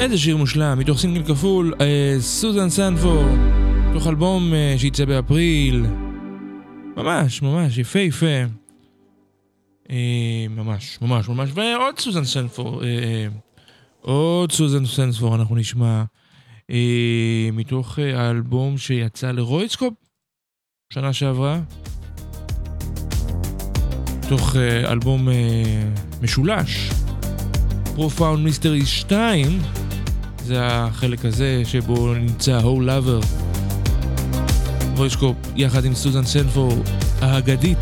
איזה 0.00 0.18
שיר 0.18 0.36
מושלם, 0.36 0.78
מתוך 0.78 0.98
סינגל 0.98 1.22
כפול, 1.22 1.74
אה, 1.80 2.16
סוזן 2.20 2.70
סנפור, 2.70 3.24
מתוך 3.90 4.06
אלבום 4.06 4.54
אה, 4.54 4.74
שיצא 4.78 5.04
באפריל. 5.04 5.86
ממש, 6.96 7.42
ממש, 7.42 7.78
יפהפה. 7.78 8.26
אה, 9.90 10.46
ממש, 10.50 10.98
ממש, 11.02 11.28
ממש, 11.28 11.50
ועוד 11.54 11.98
סוזן 11.98 12.22
אה, 12.82 13.26
עוד 14.00 14.52
סוזן 14.52 14.86
סנפור 14.86 15.34
אנחנו 15.34 15.56
נשמע, 15.56 16.04
מתוך 17.52 17.98
האלבום 17.98 18.78
שיצא 18.78 19.30
לרוידסקופ 19.30 19.94
שנה 20.92 21.12
שעברה. 21.12 21.60
מתוך 24.18 24.56
אלבום 24.84 25.28
משולש, 26.22 26.90
Profound 27.94 28.44
Mysteries 28.44 28.86
2, 28.86 29.58
זה 30.44 30.56
החלק 30.62 31.24
הזה 31.24 31.62
שבו 31.64 32.14
נמצא 32.14 32.60
Oh, 32.60 32.80
Lover. 32.80 33.20
רויקסופ 34.96 35.36
יחד 35.56 35.84
עם 35.84 35.94
סוזן 35.94 36.24
סנדפור 36.24 36.72
האגדית. 37.20 37.78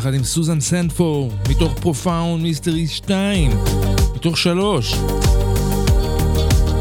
יחד 0.00 0.14
עם 0.14 0.24
סוזן 0.24 0.60
סנדפור, 0.60 1.32
מתוך 1.50 1.78
Profound 1.80 2.42
Mysteries 2.42 2.86
2, 2.86 3.50
מתוך 4.14 4.38
3. 4.38 4.94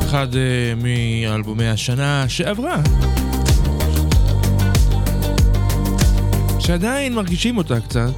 אחד 0.06 0.28
אה, 0.34 0.38
מאלבומי 0.84 1.68
השנה 1.68 2.26
שעברה. 2.28 2.82
שעדיין 6.60 7.16
מרגישים 7.16 7.58
אותה 7.58 7.80
קצת. 7.80 8.12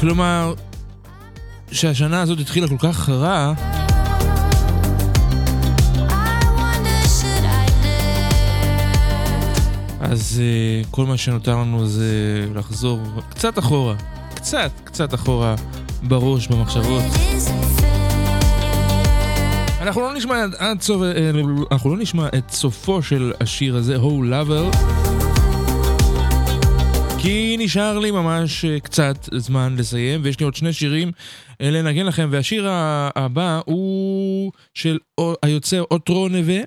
כלומר, 0.00 0.54
שהשנה 1.72 2.22
הזאת 2.22 2.38
התחילה 2.38 2.68
כל 2.68 2.78
כך 2.78 3.08
רע, 3.08 3.52
אז 10.14 10.40
uh, 10.40 10.86
כל 10.90 11.06
מה 11.06 11.16
שנותר 11.16 11.56
לנו 11.56 11.86
זה 11.86 12.46
לחזור 12.54 13.00
קצת 13.30 13.58
אחורה, 13.58 13.94
קצת, 14.34 14.70
קצת 14.84 15.14
אחורה 15.14 15.54
בראש, 16.02 16.48
במחשבות. 16.48 17.02
אנחנו 19.80 20.00
לא 20.00 20.14
נשמע 20.14 20.44
עד 20.58 20.80
סוף, 20.82 21.02
אה, 21.02 21.30
אנחנו 21.70 21.90
לא 21.90 22.02
נשמע 22.02 22.28
את 22.38 22.50
סופו 22.50 23.02
של 23.02 23.32
השיר 23.40 23.76
הזה, 23.76 23.96
הו 23.96 24.22
לאבר, 24.22 24.70
כי 27.18 27.56
נשאר 27.58 27.98
לי 27.98 28.10
ממש 28.10 28.64
אה, 28.64 28.80
קצת 28.80 29.16
זמן 29.32 29.74
לסיים, 29.78 30.20
ויש 30.24 30.40
לי 30.40 30.44
עוד 30.44 30.54
שני 30.54 30.72
שירים 30.72 31.12
לנגן 31.60 32.06
לכם, 32.06 32.28
והשיר 32.30 32.66
הבא 33.16 33.60
הוא 33.64 34.52
של 34.74 34.98
היוצר 35.42 35.84
אוטרו 35.90 36.28
נווה. 36.28 36.60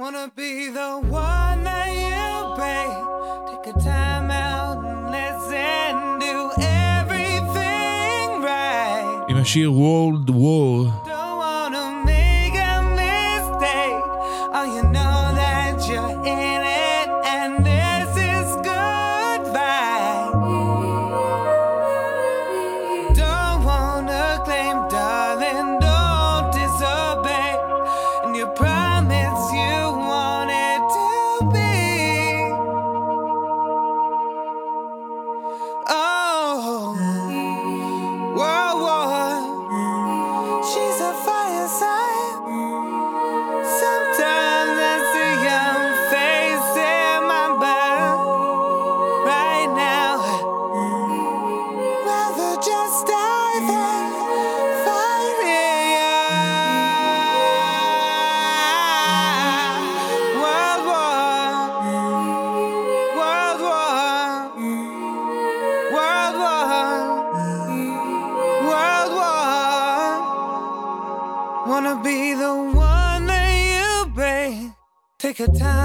Wanna 0.00 0.26
be 0.36 0.70
the 0.74 0.90
one 1.08 1.62
that 1.62 1.83
right. 9.44 9.54
עם 9.58 9.70
השיר 9.70 9.70
World 9.70 10.30
War. 10.30 11.03
Take 75.34 75.48
a 75.48 75.58
time 75.58 75.83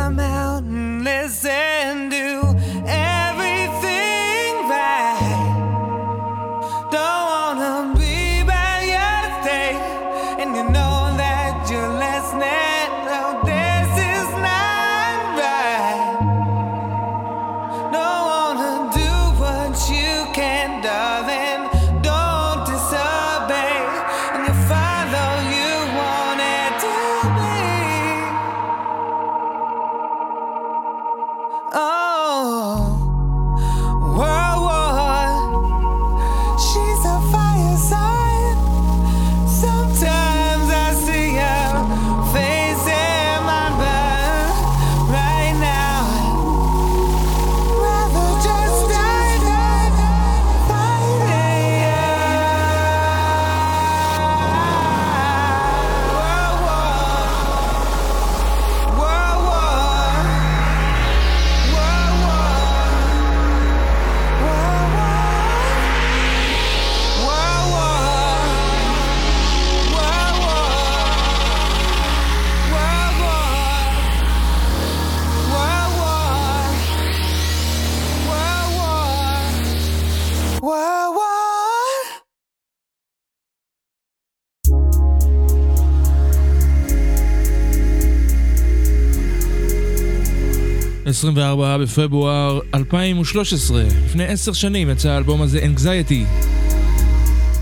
24 91.19 91.77
בפברואר 91.77 92.59
2013, 92.73 93.83
לפני 94.05 94.25
עשר 94.25 94.53
שנים 94.53 94.89
יצא 94.89 95.09
האלבום 95.09 95.41
הזה 95.41 95.59
Anxiety 95.59 96.43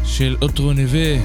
של 0.06 0.36
אוטרו 0.42 0.74
נווה. 0.74 1.18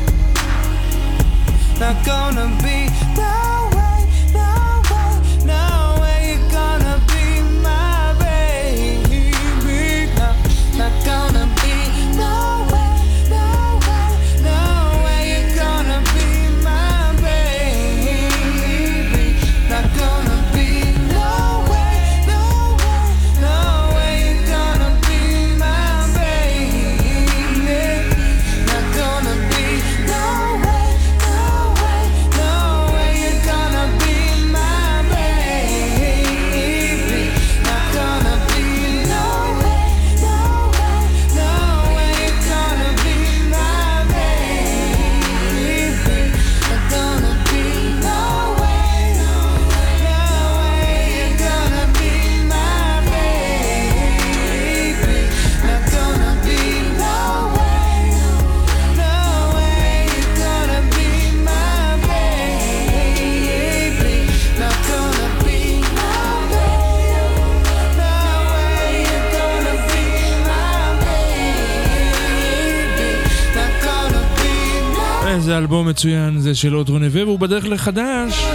אלבום 75.73 75.89
מצוין 75.89 76.39
זה 76.39 76.55
של 76.55 76.77
אוטרו 76.77 76.99
נווה, 76.99 77.24
והוא 77.24 77.39
בדרך 77.39 77.65
לחדש. 77.65 78.47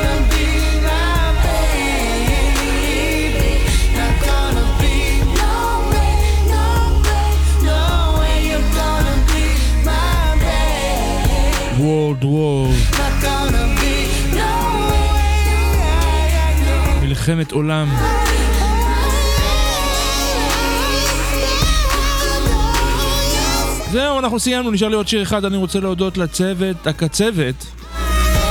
World 11.80 12.24
War. 12.24 12.98
מלחמת 17.02 17.52
עולם. 17.52 18.17
זהו, 23.92 24.20
אנחנו 24.20 24.40
סיימנו, 24.40 24.72
נשאר 24.72 24.88
לי 24.88 24.96
עוד 24.96 25.08
שיר 25.08 25.22
אחד, 25.24 25.46
אני 25.46 25.58
רוצה 25.58 25.80
להודות 25.80 26.18
לצוות, 26.18 26.88
הקצבת, 26.88 27.66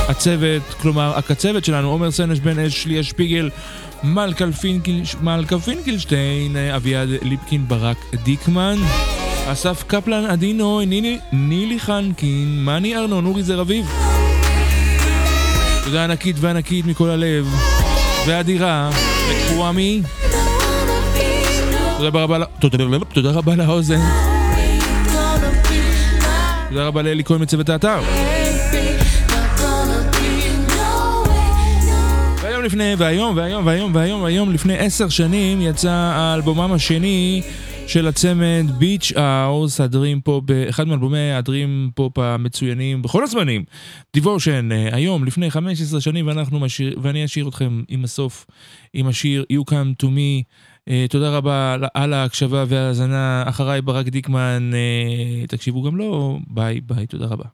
הצוות, 0.07 0.61
כלומר, 0.81 1.17
הקצבת 1.17 1.65
שלנו, 1.65 1.89
עומר 1.89 2.11
סנש, 2.11 2.39
בן 2.39 2.59
אש, 2.59 2.85
ליה 2.85 3.03
שפיגל, 3.03 3.49
מלכה 4.03 4.51
פינקל, 4.61 5.01
מלכה 5.21 5.59
פינקלשטיין, 5.59 6.57
אביעד 6.57 7.09
ליפקין, 7.21 7.67
ברק 7.67 7.97
דיקמן, 8.23 8.75
אסף 9.47 9.83
קפלן, 9.87 10.25
עדי 10.25 10.53
נוי, 10.53 10.85
נילי, 10.85 11.19
נילי 11.31 11.79
חנקין, 11.79 12.65
מני 12.65 12.97
ארנון, 12.97 13.25
אורי 13.25 13.43
זר 13.43 13.61
אביב. 13.61 13.85
תודה 15.83 16.03
ענקית 16.03 16.35
וענקית 16.39 16.85
מכל 16.85 17.09
הלב, 17.09 17.47
ואדירה, 18.27 18.89
תודה, 22.59 22.77
תודה 23.13 23.31
רבה 23.31 23.55
להאזין. 23.55 24.36
תודה 26.77 26.87
רבה 26.87 27.01
לאלי 27.01 27.23
כהן 27.23 27.41
מצוות 27.41 27.69
האתר. 27.69 27.99
והיום 32.41 32.63
לפני, 32.63 32.93
והיום, 32.97 33.37
והיום, 33.37 33.65
והיום, 33.65 33.95
והיום, 33.95 34.21
והיום 34.21 34.51
לפני 34.51 34.77
עשר 34.77 35.09
שנים 35.09 35.61
יצא 35.61 35.91
האלבום 35.91 36.71
השני 36.73 37.41
של 37.87 38.07
הצמד 38.07 38.65
ביץ' 38.77 39.13
האוס, 39.15 39.81
ה 39.81 39.88
dream 39.88 40.21
pop, 40.21 40.43
אחד 40.69 40.87
מאלבומי 40.87 41.31
ה 41.31 41.41
dream 41.41 41.89
pop 41.95 42.19
המצוינים 42.19 43.01
בכל 43.01 43.23
הזמנים. 43.23 43.63
דיוושן, 44.13 44.69
היום 44.91 45.25
לפני 45.25 45.51
15 45.51 46.01
שנים, 46.01 46.27
ואנחנו 46.27 46.59
משאיר, 46.59 46.99
ואני 47.01 47.25
אשאיר 47.25 47.47
אתכם 47.47 47.81
עם 47.87 48.03
הסוף, 48.03 48.45
עם 48.93 49.07
השיר 49.07 49.45
You 49.53 49.71
Come 49.71 50.03
To 50.03 50.05
Me. 50.05 50.43
Uh, 50.87 50.89
תודה 51.09 51.37
רבה 51.37 51.77
על 51.93 52.13
ההקשבה 52.13 52.63
וההאזנה. 52.67 53.43
אחריי 53.47 53.81
ברק 53.81 54.07
דיקמן, 54.07 54.71
uh, 54.73 55.47
תקשיבו 55.47 55.83
גם 55.83 55.95
לו. 55.95 56.39
ביי 56.47 56.81
ביי, 56.81 57.07
תודה 57.07 57.25
רבה. 57.25 57.45